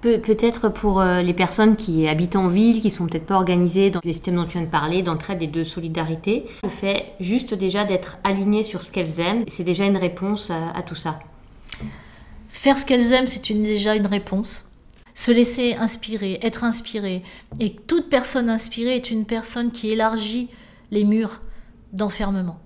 Peut-être 0.00 0.68
pour 0.68 1.00
euh, 1.00 1.22
les 1.22 1.34
personnes 1.34 1.76
qui 1.76 2.08
habitent 2.08 2.34
en 2.34 2.48
ville, 2.48 2.80
qui 2.80 2.90
sont 2.90 3.06
peut-être 3.06 3.26
pas 3.26 3.36
organisées 3.36 3.90
dans 3.90 4.00
les 4.02 4.12
systèmes 4.12 4.34
dont 4.34 4.46
tu 4.46 4.58
viens 4.58 4.66
de 4.66 4.70
parler, 4.70 5.02
d'entraide 5.02 5.42
et 5.42 5.46
de 5.46 5.62
solidarité, 5.62 6.46
le 6.64 6.68
fait 6.68 7.12
juste 7.20 7.54
déjà 7.54 7.84
d'être 7.84 8.18
alignées 8.24 8.64
sur 8.64 8.82
ce 8.82 8.90
qu'elles 8.90 9.20
aiment, 9.20 9.44
c'est 9.46 9.62
déjà 9.62 9.84
une 9.84 9.98
réponse 9.98 10.50
à, 10.50 10.82
tout 10.82 10.96
ça. 10.96 11.20
Faire 12.52 12.76
ce 12.76 12.84
qu'elles 12.84 13.12
aiment, 13.14 13.26
c'est 13.26 13.50
déjà 13.50 13.96
une 13.96 14.06
réponse. 14.06 14.70
Se 15.14 15.32
laisser 15.32 15.74
inspirer, 15.74 16.38
être 16.42 16.64
inspiré. 16.64 17.22
Et 17.60 17.74
toute 17.74 18.08
personne 18.08 18.48
inspirée 18.48 18.94
est 18.94 19.10
une 19.10 19.24
personne 19.24 19.72
qui 19.72 19.90
élargit 19.90 20.48
les 20.90 21.04
murs 21.04 21.40
d'enfermement. 21.92 22.60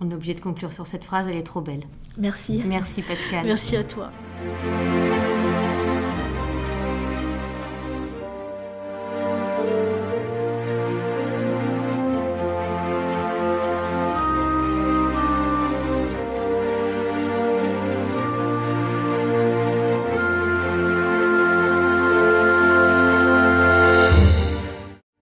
On 0.00 0.10
est 0.10 0.14
obligé 0.14 0.34
de 0.34 0.40
conclure 0.40 0.72
sur 0.72 0.86
cette 0.86 1.04
phrase, 1.04 1.28
elle 1.28 1.36
est 1.36 1.42
trop 1.42 1.62
belle. 1.62 1.82
Merci. 2.18 2.62
Merci 2.66 3.02
Pascal. 3.02 3.46
Merci 3.46 3.76
à 3.76 3.84
toi. 3.84 4.12